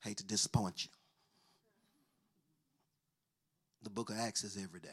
[0.00, 0.90] hate to disappoint you.
[3.82, 4.88] The book of Acts is every day.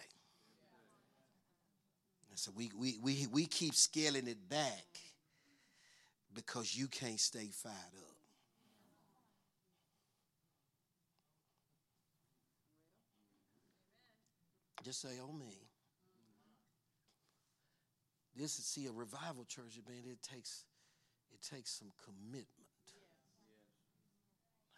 [2.30, 4.86] And so we, we, we, we keep scaling it back
[6.34, 8.23] because you can't stay fired up.
[14.84, 15.70] Just say, oh me.
[18.36, 20.66] This is see a revival church, man, it takes
[21.32, 22.48] it takes some commitment.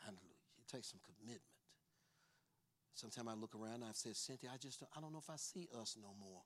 [0.04, 0.46] Hallelujah.
[0.62, 1.42] It takes some commitment.
[2.94, 5.30] Sometimes I look around and I say, Cynthia, I just don't, I don't know if
[5.30, 6.44] I see us no more.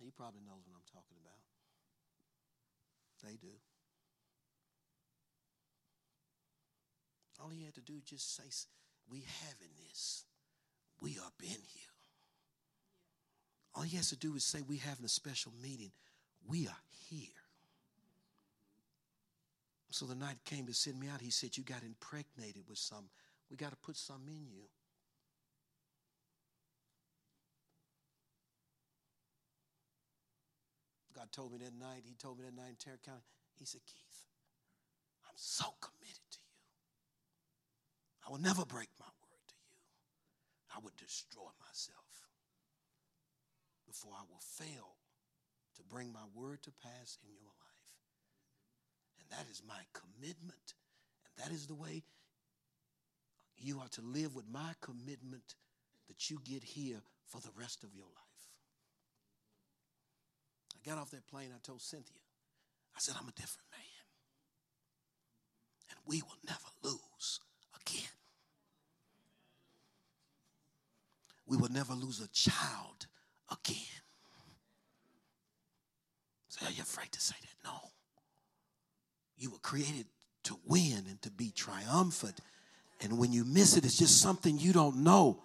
[0.00, 1.40] He probably knows what I'm talking about.
[3.24, 3.56] They do.
[7.42, 8.44] All he had to do just say,
[9.10, 10.24] We having this.
[11.00, 11.92] We up in here.
[13.74, 15.90] All he has to do is say, We having a special meeting.
[16.46, 17.28] We are here.
[19.90, 21.20] So the night came to send me out.
[21.20, 23.08] He said, You got impregnated with some.
[23.48, 24.64] We got to put some in you.
[31.14, 33.22] God told me that night, He told me that night in Tarrant County,
[33.56, 34.26] He said, Keith,
[35.28, 36.23] I'm so committed.
[38.26, 39.80] I will never break my word to you.
[40.74, 42.28] I would destroy myself
[43.86, 44.96] before I will fail
[45.76, 47.92] to bring my word to pass in your life.
[49.20, 50.74] And that is my commitment.
[51.24, 52.02] And that is the way
[53.58, 55.54] you are to live with my commitment
[56.08, 58.14] that you get here for the rest of your life.
[60.74, 62.20] I got off that plane, I told Cynthia,
[62.94, 63.80] I said, I'm a different man.
[65.90, 67.40] And we will never lose
[67.80, 68.10] again.
[71.46, 73.06] We will never lose a child
[73.50, 73.76] again.
[76.48, 77.68] So are you afraid to say that?
[77.68, 77.90] No.
[79.36, 80.06] You were created
[80.44, 82.40] to win and to be triumphant.
[83.00, 85.42] And when you miss it, it's just something you don't know.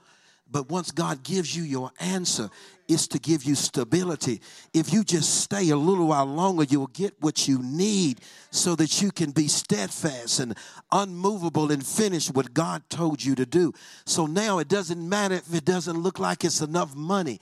[0.52, 2.50] But once God gives you your answer,
[2.88, 4.42] it's to give you stability.
[4.74, 8.20] If you just stay a little while longer, you'll get what you need
[8.50, 10.58] so that you can be steadfast and
[10.92, 13.74] unmovable and finish what God told you to do.
[14.06, 17.40] So now it doesn't matter if it doesn't look like it's enough money.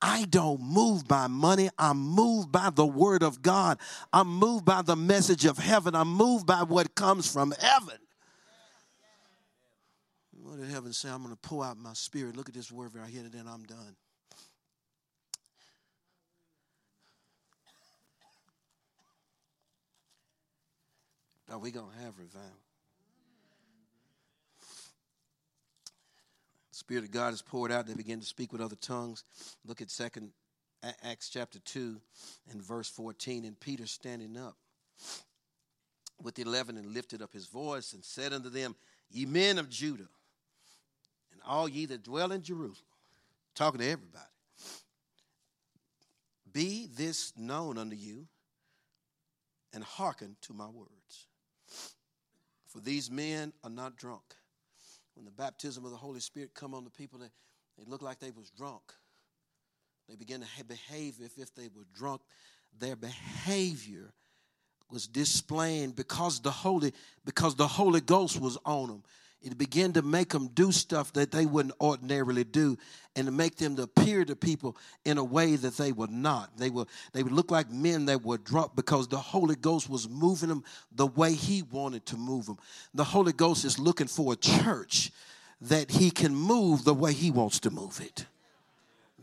[0.00, 1.70] I don't move by money.
[1.78, 3.78] I'm moved by the word of God.
[4.12, 5.94] I'm moved by the message of heaven.
[5.94, 7.96] I'm moved by what comes from heaven.
[10.54, 11.08] What did heaven say?
[11.08, 12.36] I'm going to pour out my spirit.
[12.36, 13.96] Look at this word right here, and then I'm done.
[21.50, 22.50] Are we going to have revival?
[26.70, 27.88] The Spirit of God is poured out.
[27.88, 29.24] They begin to speak with other tongues.
[29.66, 30.30] Look at second
[31.02, 32.00] Acts chapter 2
[32.52, 33.44] and verse 14.
[33.44, 34.54] And Peter standing up
[36.22, 38.76] with the eleven and lifted up his voice and said unto them,
[39.10, 40.06] Ye men of Judah,
[41.46, 42.88] all ye that dwell in Jerusalem,
[43.54, 44.24] talking to everybody,
[46.52, 48.26] be this known unto you,
[49.72, 51.26] and hearken to my words.
[52.68, 54.22] For these men are not drunk.
[55.14, 57.30] When the baptism of the Holy Spirit come on the people, they,
[57.78, 58.82] they look like they was drunk.
[60.08, 62.20] They begin to behave as if they were drunk.
[62.78, 64.12] Their behavior
[64.90, 66.92] was displaying because the Holy,
[67.24, 69.02] because the Holy Ghost was on them
[69.44, 72.78] it began to make them do stuff that they wouldn't ordinarily do
[73.14, 76.56] and to make them to appear to people in a way that they were not
[76.56, 80.08] they were they would look like men that were drunk because the holy ghost was
[80.08, 82.58] moving them the way he wanted to move them
[82.94, 85.12] the holy ghost is looking for a church
[85.60, 88.26] that he can move the way he wants to move it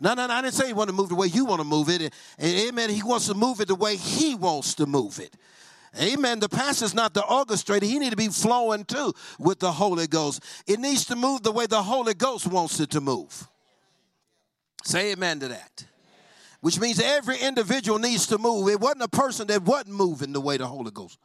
[0.01, 1.63] no, no, no, I didn't say he wanted to move the way you want to
[1.63, 2.11] move it.
[2.41, 2.89] Amen.
[2.89, 5.35] He wants to move it the way he wants to move it.
[5.99, 6.39] Amen.
[6.39, 7.83] The pastor's not the orchestrator.
[7.83, 10.43] He need to be flowing too with the Holy Ghost.
[10.65, 13.47] It needs to move the way the Holy Ghost wants it to move.
[14.83, 15.85] Say amen to that.
[16.61, 18.69] Which means every individual needs to move.
[18.69, 21.17] It wasn't a person that wasn't moving the way the Holy Ghost.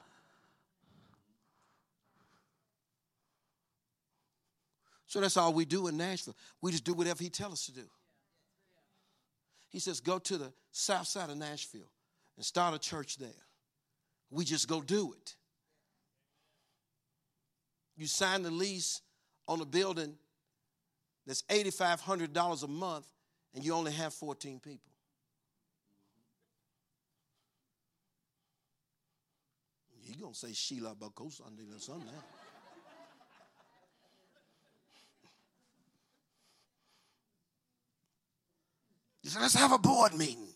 [5.07, 6.35] So that's all we do in Nashville.
[6.61, 7.87] We just do whatever he tells us to do.
[9.69, 11.91] He says, go to the south side of Nashville
[12.37, 13.46] and start a church there.
[14.31, 15.37] We just go do it.
[17.97, 19.01] You sign the lease
[19.49, 20.15] on a building
[21.27, 23.07] that's $8,500 a month
[23.55, 24.93] and you only have 14 people.
[30.05, 32.09] You're going to say Sheila Bako Sunday or something.
[39.23, 40.47] You said, let's have a board meeting.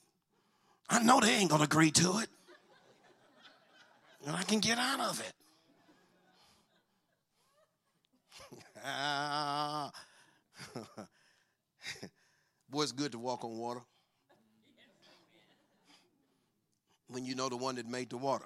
[0.89, 2.29] I know they ain't going to agree to it
[4.27, 5.33] and I can get out of it.
[12.71, 13.81] Boy, it's good to walk on water
[17.09, 18.45] when you know the one that made the water.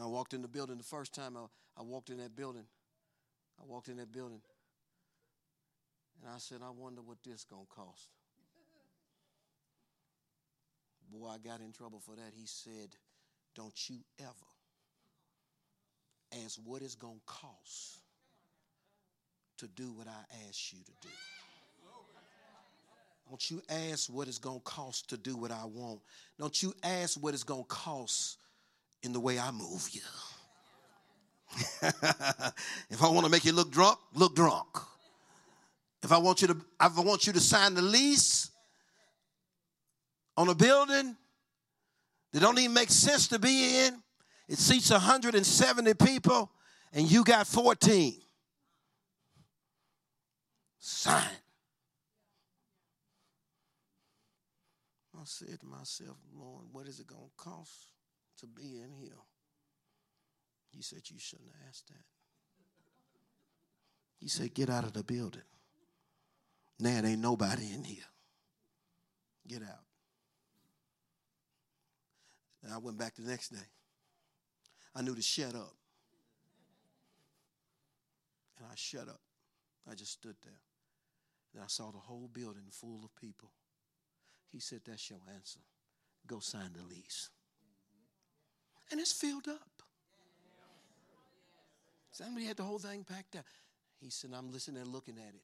[0.00, 2.64] I walked in the building the first time I, I walked in that building.
[3.60, 4.40] I walked in that building
[6.22, 8.08] and I said, I wonder what this gonna cost.
[11.10, 12.32] Boy, I got in trouble for that.
[12.34, 12.94] He said,
[13.54, 14.48] Don't you ever
[16.44, 18.00] ask what it's going to cost
[19.58, 21.08] to do what I ask you to do.
[23.28, 26.00] Don't you ask what it's going to cost to do what I want.
[26.38, 28.38] Don't you ask what it's going to cost
[29.02, 30.00] in the way I move you.
[32.90, 34.66] if I want to make you look drunk, look drunk.
[36.02, 38.50] If I want you to, if I want you to sign the lease,
[40.38, 41.16] on a building
[42.32, 44.00] that don't even make sense to be in.
[44.48, 46.48] It seats 170 people,
[46.92, 48.14] and you got 14.
[50.78, 51.24] Sign.
[55.16, 57.90] I said to myself, Lord, what is it going to cost
[58.38, 59.10] to be in here?
[60.70, 62.04] He said, You shouldn't have asked that.
[64.20, 65.42] He said, Get out of the building.
[66.78, 68.04] Now, ain't nobody in here.
[69.48, 69.87] Get out.
[72.62, 73.66] And I went back the next day.
[74.94, 75.74] I knew to shut up.
[78.58, 79.20] And I shut up.
[79.90, 80.60] I just stood there.
[81.54, 83.50] And I saw the whole building full of people.
[84.52, 85.60] He said, That's your answer.
[86.26, 87.30] Go sign the lease.
[88.90, 89.82] And it's filled up.
[92.10, 93.44] Somebody had the whole thing packed out.
[94.00, 95.42] He said, I'm listening and looking at it.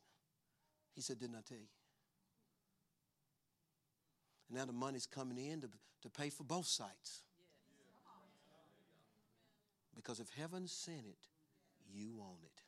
[0.95, 1.67] He said, Didn't I tell you?
[4.49, 5.69] And now the money's coming in to,
[6.03, 7.23] to pay for both sites.
[9.95, 11.19] Because if heaven sent it,
[11.95, 12.61] you own it.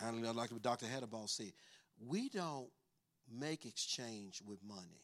[0.00, 0.86] Kind of like what Dr.
[0.86, 1.52] Hedderbaugh said,
[2.06, 2.68] we don't
[3.30, 5.02] make exchange with money.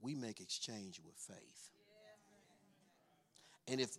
[0.00, 1.70] We make exchange with faith.
[3.66, 3.96] And if,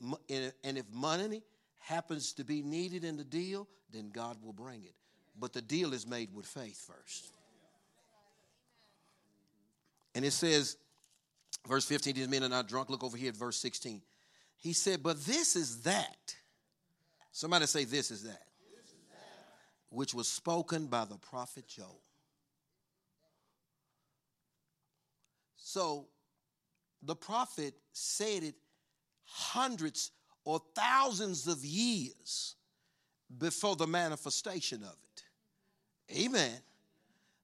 [0.63, 1.41] and if money
[1.79, 4.93] happens to be needed in the deal, then God will bring it.
[5.39, 7.33] But the deal is made with faith first.
[10.15, 10.77] And it says,
[11.67, 12.89] verse 15, these men are not drunk.
[12.89, 14.01] Look over here at verse 16.
[14.55, 16.35] He said, But this is that.
[17.31, 18.41] Somebody say, This is that.
[19.89, 22.01] Which was spoken by the prophet Joel.
[25.57, 26.07] So
[27.03, 28.55] the prophet said it
[29.25, 30.11] hundreds
[30.45, 32.55] or thousands of years
[33.37, 35.23] before the manifestation of it.
[36.17, 36.57] Amen.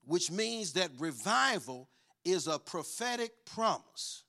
[0.05, 1.89] Which means that revival
[2.23, 4.23] is a prophetic promise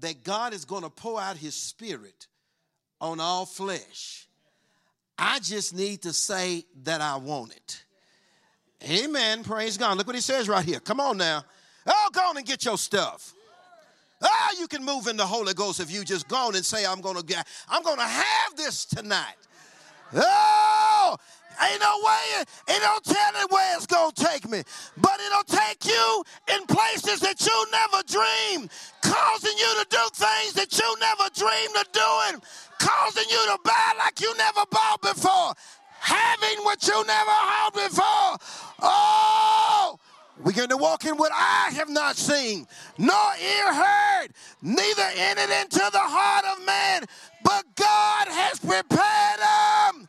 [0.00, 2.26] that God is going to pour out his spirit
[3.00, 4.26] on all flesh.
[5.18, 7.82] I just need to say that I want it.
[8.88, 9.42] Amen.
[9.42, 9.96] Praise God.
[9.96, 10.80] Look what he says right here.
[10.80, 11.44] Come on now.
[11.86, 13.32] Oh, go on and get your stuff.
[14.22, 16.86] Oh, you can move in the Holy Ghost if you just go on and say,
[16.86, 19.36] I'm gonna get, I'm gonna have this tonight.
[20.14, 21.16] Oh,
[21.62, 24.62] ain't no way, it don't tell me where it's gonna take me,
[24.96, 28.70] but it'll take you in places that you never dreamed,
[29.02, 32.42] causing you to do things that you never dreamed of doing,
[32.78, 35.54] causing you to buy like you never bought before,
[35.98, 38.38] having what you never had before.
[38.82, 39.98] Oh,
[40.44, 42.66] we're going to walk in what I have not seen,
[42.98, 44.28] nor ear heard,
[44.62, 47.04] neither entered into the heart of man,
[47.42, 50.08] but God has prepared them.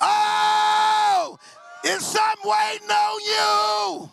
[0.00, 1.38] Oh,
[1.84, 4.10] is some waiting on you?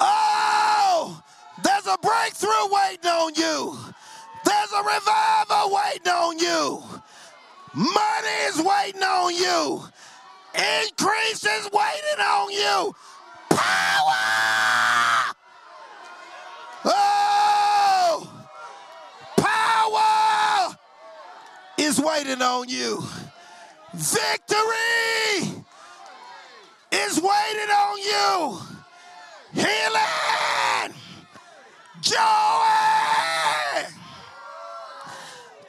[0.00, 1.22] Oh,
[1.62, 3.78] there's a breakthrough waiting on you.
[4.44, 6.82] There's a revival waiting on you.
[7.74, 9.84] Money is waiting on you.
[10.54, 12.94] Increase is waiting on you.
[13.50, 15.34] Power!
[16.84, 18.30] Oh!
[19.36, 20.76] Power
[21.76, 23.04] is waiting on you.
[23.96, 25.64] Victory
[26.92, 28.58] is waiting on you.
[29.54, 30.94] Healing!
[32.02, 32.16] Joy!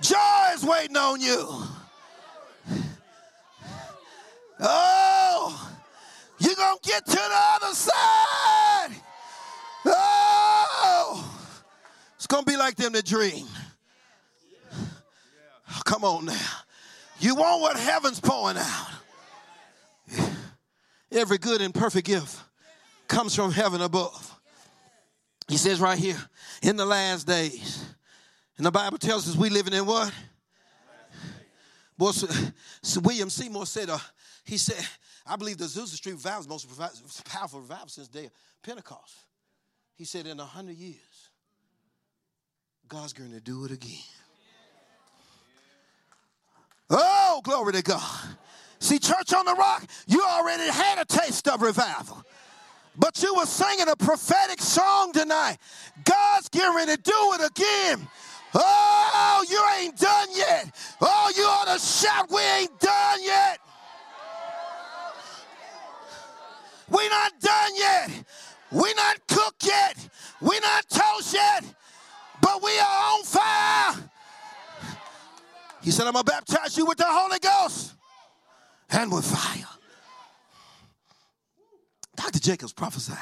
[0.01, 1.63] Joy is waiting on you.
[4.59, 5.71] Oh!
[6.39, 8.89] You're going to get to the other side.
[9.86, 11.47] Oh,
[12.17, 13.47] it's going to be like them that dream.
[15.86, 16.66] come on now.
[17.20, 18.88] You want what heaven's pouring out.
[21.11, 22.38] Every good and perfect gift
[23.07, 24.36] comes from heaven above.
[25.47, 26.18] He says right here,
[26.61, 27.86] in the last days.
[28.57, 30.11] And the Bible tells us we living in what?
[31.97, 33.97] Boy, so William Seymour said, uh,
[34.43, 34.86] he said,
[35.26, 38.32] I believe the Azusa Street revival is the most powerful revival since the day of
[38.61, 39.15] Pentecost.
[39.95, 41.32] He said, in a hundred years,
[42.88, 43.97] God's going to do it again.
[46.89, 48.38] Oh, glory to God.
[48.79, 52.23] See, Church on the Rock, you already had a taste of revival.
[52.95, 55.57] But you were singing a prophetic song tonight.
[56.03, 58.07] God's getting ready to do it again.
[58.53, 60.71] Oh, you ain't done yet.
[61.01, 63.59] Oh, you ought to shout, we ain't done yet.
[66.89, 68.09] We're not done yet.
[68.71, 70.09] We're not cooked yet.
[70.41, 71.63] We're not toast yet.
[72.41, 74.09] But we are on fire.
[75.88, 77.93] He said, I'm going to baptize you with the Holy Ghost
[78.89, 79.63] and with fire.
[82.13, 82.39] Dr.
[82.39, 83.17] Jacobs prophesied.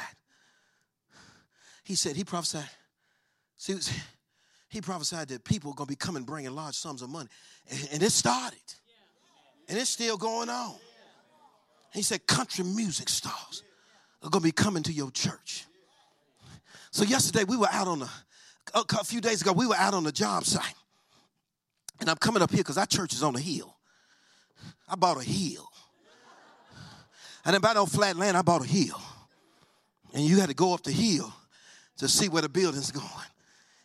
[1.84, 2.68] He said, he prophesied.
[3.56, 3.78] See,
[4.68, 7.28] he prophesied that people are going to be coming bringing large sums of money.
[7.92, 8.58] And it started.
[9.68, 10.74] And it's still going on.
[11.94, 13.62] He said, country music stars
[14.24, 15.66] are going to be coming to your church.
[16.90, 18.10] So yesterday we were out on a,
[18.74, 20.74] a few days ago, we were out on the job site.
[22.00, 23.74] And I'm coming up here because our church is on a hill.
[24.88, 25.68] I bought a hill.
[27.44, 29.00] I didn't buy no flat land, I bought a hill.
[30.12, 31.32] And you had to go up the hill
[31.98, 33.06] to see where the building's going.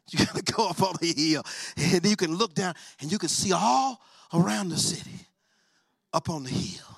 [0.10, 1.42] You got to go up on the hill.
[1.78, 4.02] And you can look down and you can see all
[4.34, 5.26] around the city
[6.12, 6.98] up on the hill.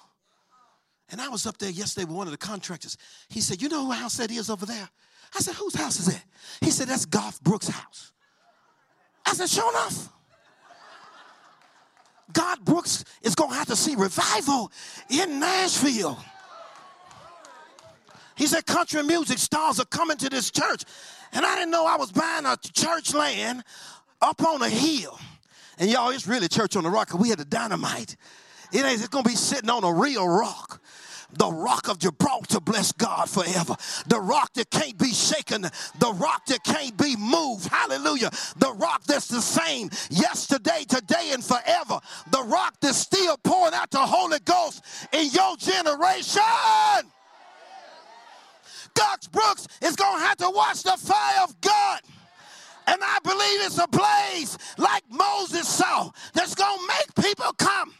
[1.12, 2.98] And I was up there yesterday with one of the contractors.
[3.30, 4.90] He said, You know who house that is over there?
[5.36, 6.24] I said, Whose house is that?
[6.62, 8.14] He said, That's Garth Brooks' house.
[9.28, 10.10] I said, Sure enough.
[12.32, 14.72] Garth Brooks is going to have to see revival
[15.10, 16.18] in Nashville.
[18.36, 20.84] He said, Country music stars are coming to this church.
[21.34, 23.64] And I didn't know I was buying a church land
[24.22, 25.20] up on a hill.
[25.78, 28.16] And y'all, it's really church on the rock because we had the dynamite.
[28.72, 30.82] It ain't, it's going to be sitting on a real rock.
[31.38, 33.76] The rock of Gibraltar, bless God forever.
[34.08, 35.64] The rock that can't be shaken,
[36.00, 37.68] the rock that can't be moved.
[37.68, 38.30] Hallelujah.
[38.58, 42.00] The rock that's the same yesterday, today, and forever.
[42.32, 46.42] The rock that's still pouring out the Holy Ghost in your generation.
[48.94, 52.00] Dux Brooks is going to have to watch the fire of God.
[52.86, 57.94] And I believe it's a blaze like Moses saw that's going to make people come.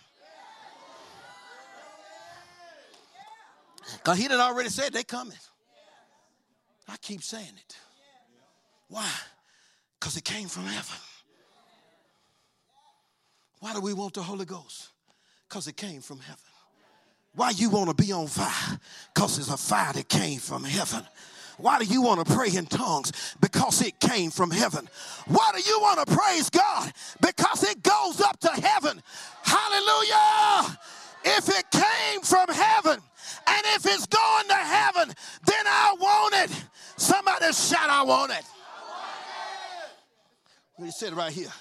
[3.98, 5.38] Because he had already said they coming.
[6.88, 7.78] I keep saying it.
[8.90, 9.10] Why?
[10.00, 10.98] Because it came from heaven.
[13.60, 14.90] Why do we want the Holy Ghost?
[15.48, 16.44] Because it came from heaven.
[17.36, 18.80] Why you want to be on fire?
[19.14, 21.04] Because it's a fire that came from heaven.
[21.58, 23.12] Why do you want to pray in tongues?
[23.40, 24.90] Because it came from heaven.
[25.28, 26.92] Why do you want to praise God?
[27.22, 29.02] Because it goes up to heaven.
[29.44, 30.78] Hallelujah.
[31.24, 33.00] If it came from heaven
[33.48, 35.14] and if it's going to heaven,
[35.46, 36.64] then I want it.
[36.98, 38.44] Somebody shout, I want it.
[40.78, 41.52] Let me sit right here.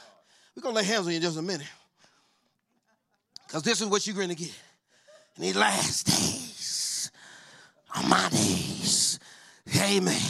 [0.56, 1.66] We're going to lay hands on you in just a minute.
[3.46, 4.52] Because this is what you're going to get.
[5.36, 7.10] In these last days,
[7.94, 9.18] on my days,
[9.78, 10.20] amen.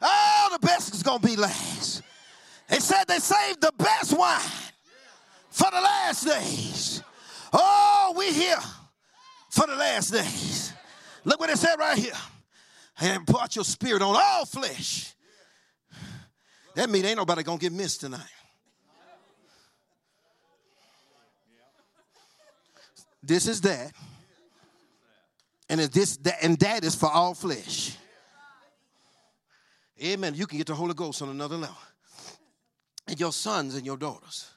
[0.00, 2.02] Oh, the best is going to be last.
[2.68, 4.40] They said they saved the best wine
[5.50, 7.02] for the last days.
[7.52, 8.58] Oh, we here
[9.50, 10.63] for the last days.
[11.24, 12.12] Look what it said right here.
[13.00, 15.14] And out your spirit on all flesh.
[16.74, 18.20] That means ain't nobody gonna get missed tonight.
[23.22, 23.92] This is that.
[25.68, 27.96] And this that and that is for all flesh.
[30.02, 30.34] Amen.
[30.34, 31.76] You can get the Holy Ghost on another level.
[33.06, 34.50] And your sons and your daughters.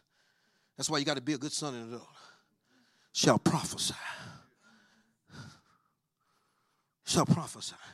[0.76, 2.10] That's why you got to be a good son and a daughter.
[3.14, 3.96] Shall prophesy.
[7.08, 7.74] Shall prophesy.
[7.74, 7.88] I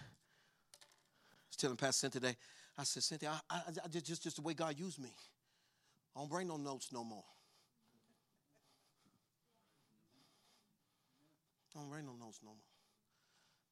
[1.48, 2.36] was telling Pastor Cynthia today,
[2.76, 5.12] I said, Cynthia, I, I, I, just, just the way God used me.
[6.16, 7.24] I don't bring no notes no more.
[11.76, 12.58] I don't bring no notes no more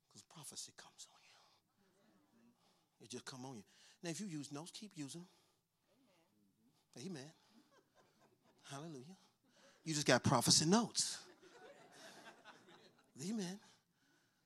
[0.07, 3.05] because prophecy comes on you.
[3.05, 3.63] It just come on you.
[4.03, 7.03] Now, if you use notes, keep using them.
[7.03, 7.31] Amen.
[8.69, 9.17] Hallelujah.
[9.83, 11.17] You just got prophecy notes.
[13.27, 13.59] Amen.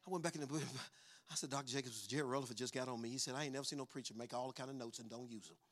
[0.07, 0.61] I went back in the book.
[1.31, 1.67] I said, Dr.
[1.67, 3.09] Jacobs, Jerry Rutherford just got on me.
[3.09, 5.09] He said, I ain't never seen no preacher make all the kind of notes and
[5.09, 5.57] don't use them.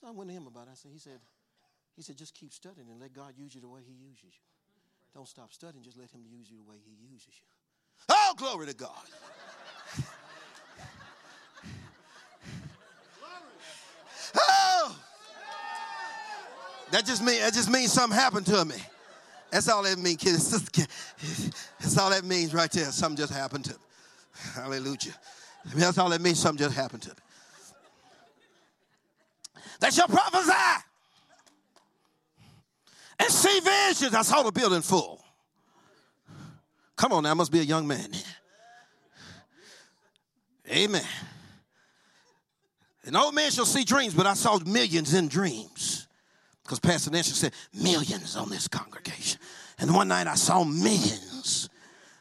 [0.00, 0.70] So I went to him about it.
[0.72, 1.20] I said, he said,
[1.94, 4.42] he said, just keep studying and let God use you the way he uses you.
[5.14, 7.46] Don't stop studying, just let him use you the way he uses you.
[8.08, 8.90] Oh, glory to God.
[14.36, 14.96] oh!
[16.90, 18.76] That just means that just means something happened to me.
[19.52, 20.22] That's all that means.
[21.78, 22.86] That's all that means right there.
[22.86, 23.76] Something just happened to me.
[24.54, 25.12] Hallelujah.
[25.74, 26.38] That's all that means.
[26.38, 27.16] Something just happened to me.
[29.78, 30.52] They shall prophesy
[33.18, 34.14] and see visions.
[34.14, 35.22] I saw the building full.
[36.96, 38.08] Come on now, must be a young man.
[40.70, 41.04] Amen.
[43.04, 45.91] An old man shall see dreams, but I saw millions in dreams.
[46.72, 49.38] Because Pastor Nancy said, millions on this congregation.
[49.78, 51.68] And one night I saw millions.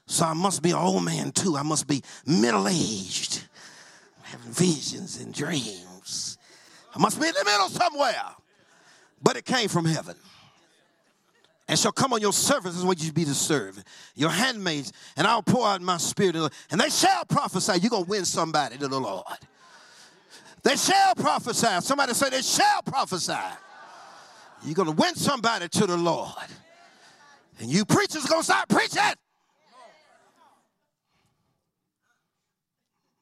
[0.08, 1.56] So I must be an old man too.
[1.56, 3.46] I must be middle aged,
[4.24, 6.38] having visions and dreams.
[6.94, 8.26] I must be in the middle somewhere.
[9.24, 10.18] But it came from heaven.
[11.70, 13.82] And shall come on your servants, what you be to serve.
[14.16, 16.36] Your handmaids, and I'll pour out my spirit,
[16.70, 17.80] and they shall prophesy.
[17.80, 19.24] You're going to win somebody to the Lord.
[20.62, 21.80] They shall prophesy.
[21.80, 23.32] Somebody say, they shall prophesy.
[24.64, 26.30] You're going to win somebody to the Lord.
[27.60, 29.02] And you preachers going to start preaching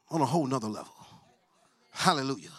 [0.10, 0.94] on a whole nother level.
[1.92, 2.50] Hallelujah.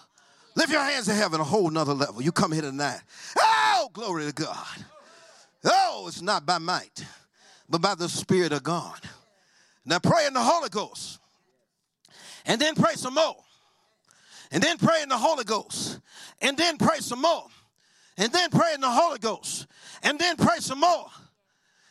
[0.56, 2.22] Lift your hands to heaven, a whole nother level.
[2.22, 3.00] You come here tonight.
[3.38, 4.84] Oh, glory to God.
[5.64, 7.04] Oh, it's not by might,
[7.68, 8.98] but by the Spirit of God.
[9.84, 11.18] Now pray in the Holy Ghost.
[12.46, 13.36] And then pray some more.
[14.50, 16.00] And then pray in the Holy Ghost.
[16.40, 17.46] And then pray some more
[18.20, 19.66] and then pray in the Holy Ghost,
[20.02, 21.06] and then pray some more.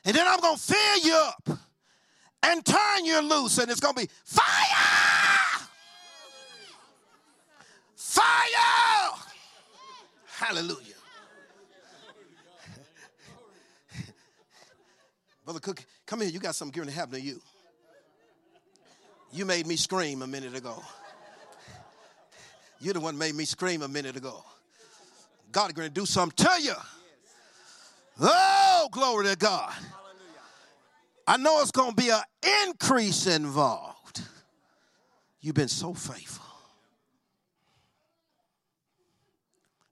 [0.05, 1.49] And then I'm going to fill you up
[2.43, 5.67] and turn you loose, and it's going to be fire!
[7.95, 9.11] Fire!
[10.27, 10.93] Hallelujah.
[15.45, 16.29] Brother Cook, come here.
[16.29, 17.41] You got something going to happen to you.
[19.33, 20.79] You made me scream a minute ago.
[22.79, 24.43] You're the one made me scream a minute ago.
[25.51, 26.73] God is going to do something to you.
[28.21, 29.73] Oh, glory to God.
[31.27, 32.21] I know it's going to be an
[32.67, 34.21] increase involved.
[35.41, 36.45] You've been so faithful.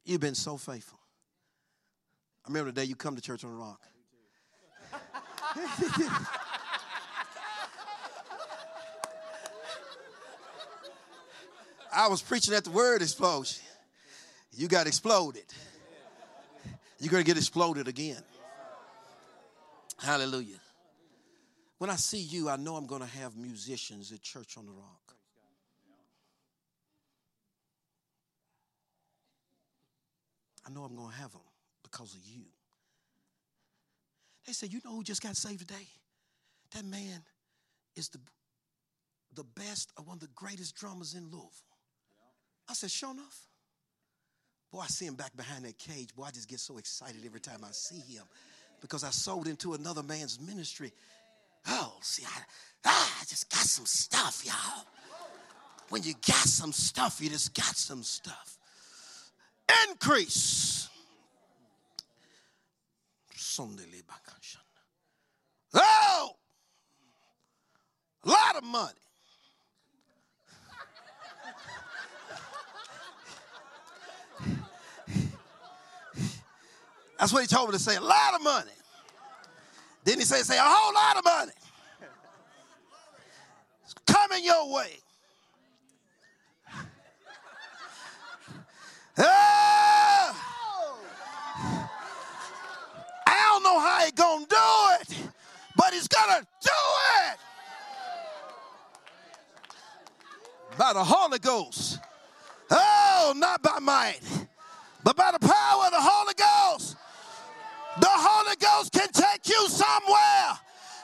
[0.04, 1.00] You've been so faithful.
[2.46, 3.82] I remember the day you come to church on the rock.
[11.94, 13.67] I was preaching at the word explosion.
[14.58, 15.46] You got exploded.
[17.00, 18.24] You're going to get exploded again.
[20.00, 20.60] Hallelujah.
[21.78, 24.72] When I see you, I know I'm going to have musicians at Church on the
[24.72, 25.14] Rock.
[30.66, 31.42] I know I'm going to have them
[31.84, 32.42] because of you.
[34.48, 35.88] They said, You know who just got saved today?
[36.74, 37.22] That man
[37.96, 38.20] is the,
[39.36, 41.52] the best or one of the greatest drummers in Louisville.
[42.68, 43.47] I said, Sure enough.
[44.72, 46.14] Boy, I see him back behind that cage.
[46.16, 48.24] Boy, I just get so excited every time I see him
[48.82, 50.92] because I sold into another man's ministry.
[51.68, 52.42] Oh, see, I,
[52.86, 54.86] ah, I just got some stuff, y'all.
[55.90, 58.58] When you got some stuff, you just got some stuff.
[59.90, 60.90] Increase.
[65.74, 66.36] Oh,
[68.26, 68.94] a lot of money.
[77.20, 77.96] That's what he told me to say.
[77.96, 78.72] A lot of money.
[80.04, 81.52] Then he said, say a whole lot of money.
[83.84, 84.92] It's coming your way.
[89.20, 90.44] Ah!
[93.26, 94.56] I don't know how he gonna do
[95.02, 95.18] it,
[95.76, 96.70] but he's gonna do
[97.32, 97.38] it
[100.78, 102.00] by the Holy Ghost.
[102.70, 104.20] Oh, not by might,
[105.04, 106.47] but by the power of the Holy Ghost.
[108.00, 110.60] The Holy Ghost can take you somewhere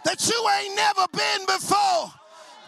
[0.05, 2.11] that you ain't never been before,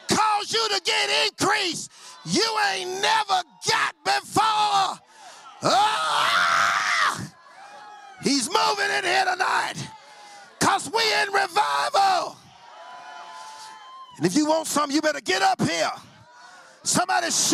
[0.07, 1.89] cause you to get increase
[2.26, 4.99] you ain't never got before.
[5.61, 7.32] Ah!
[8.23, 9.76] He's moving in here tonight,
[10.59, 12.36] cause we in revival.
[14.17, 15.91] And if you want some, you better get up here.
[16.84, 17.51] Somebody shout.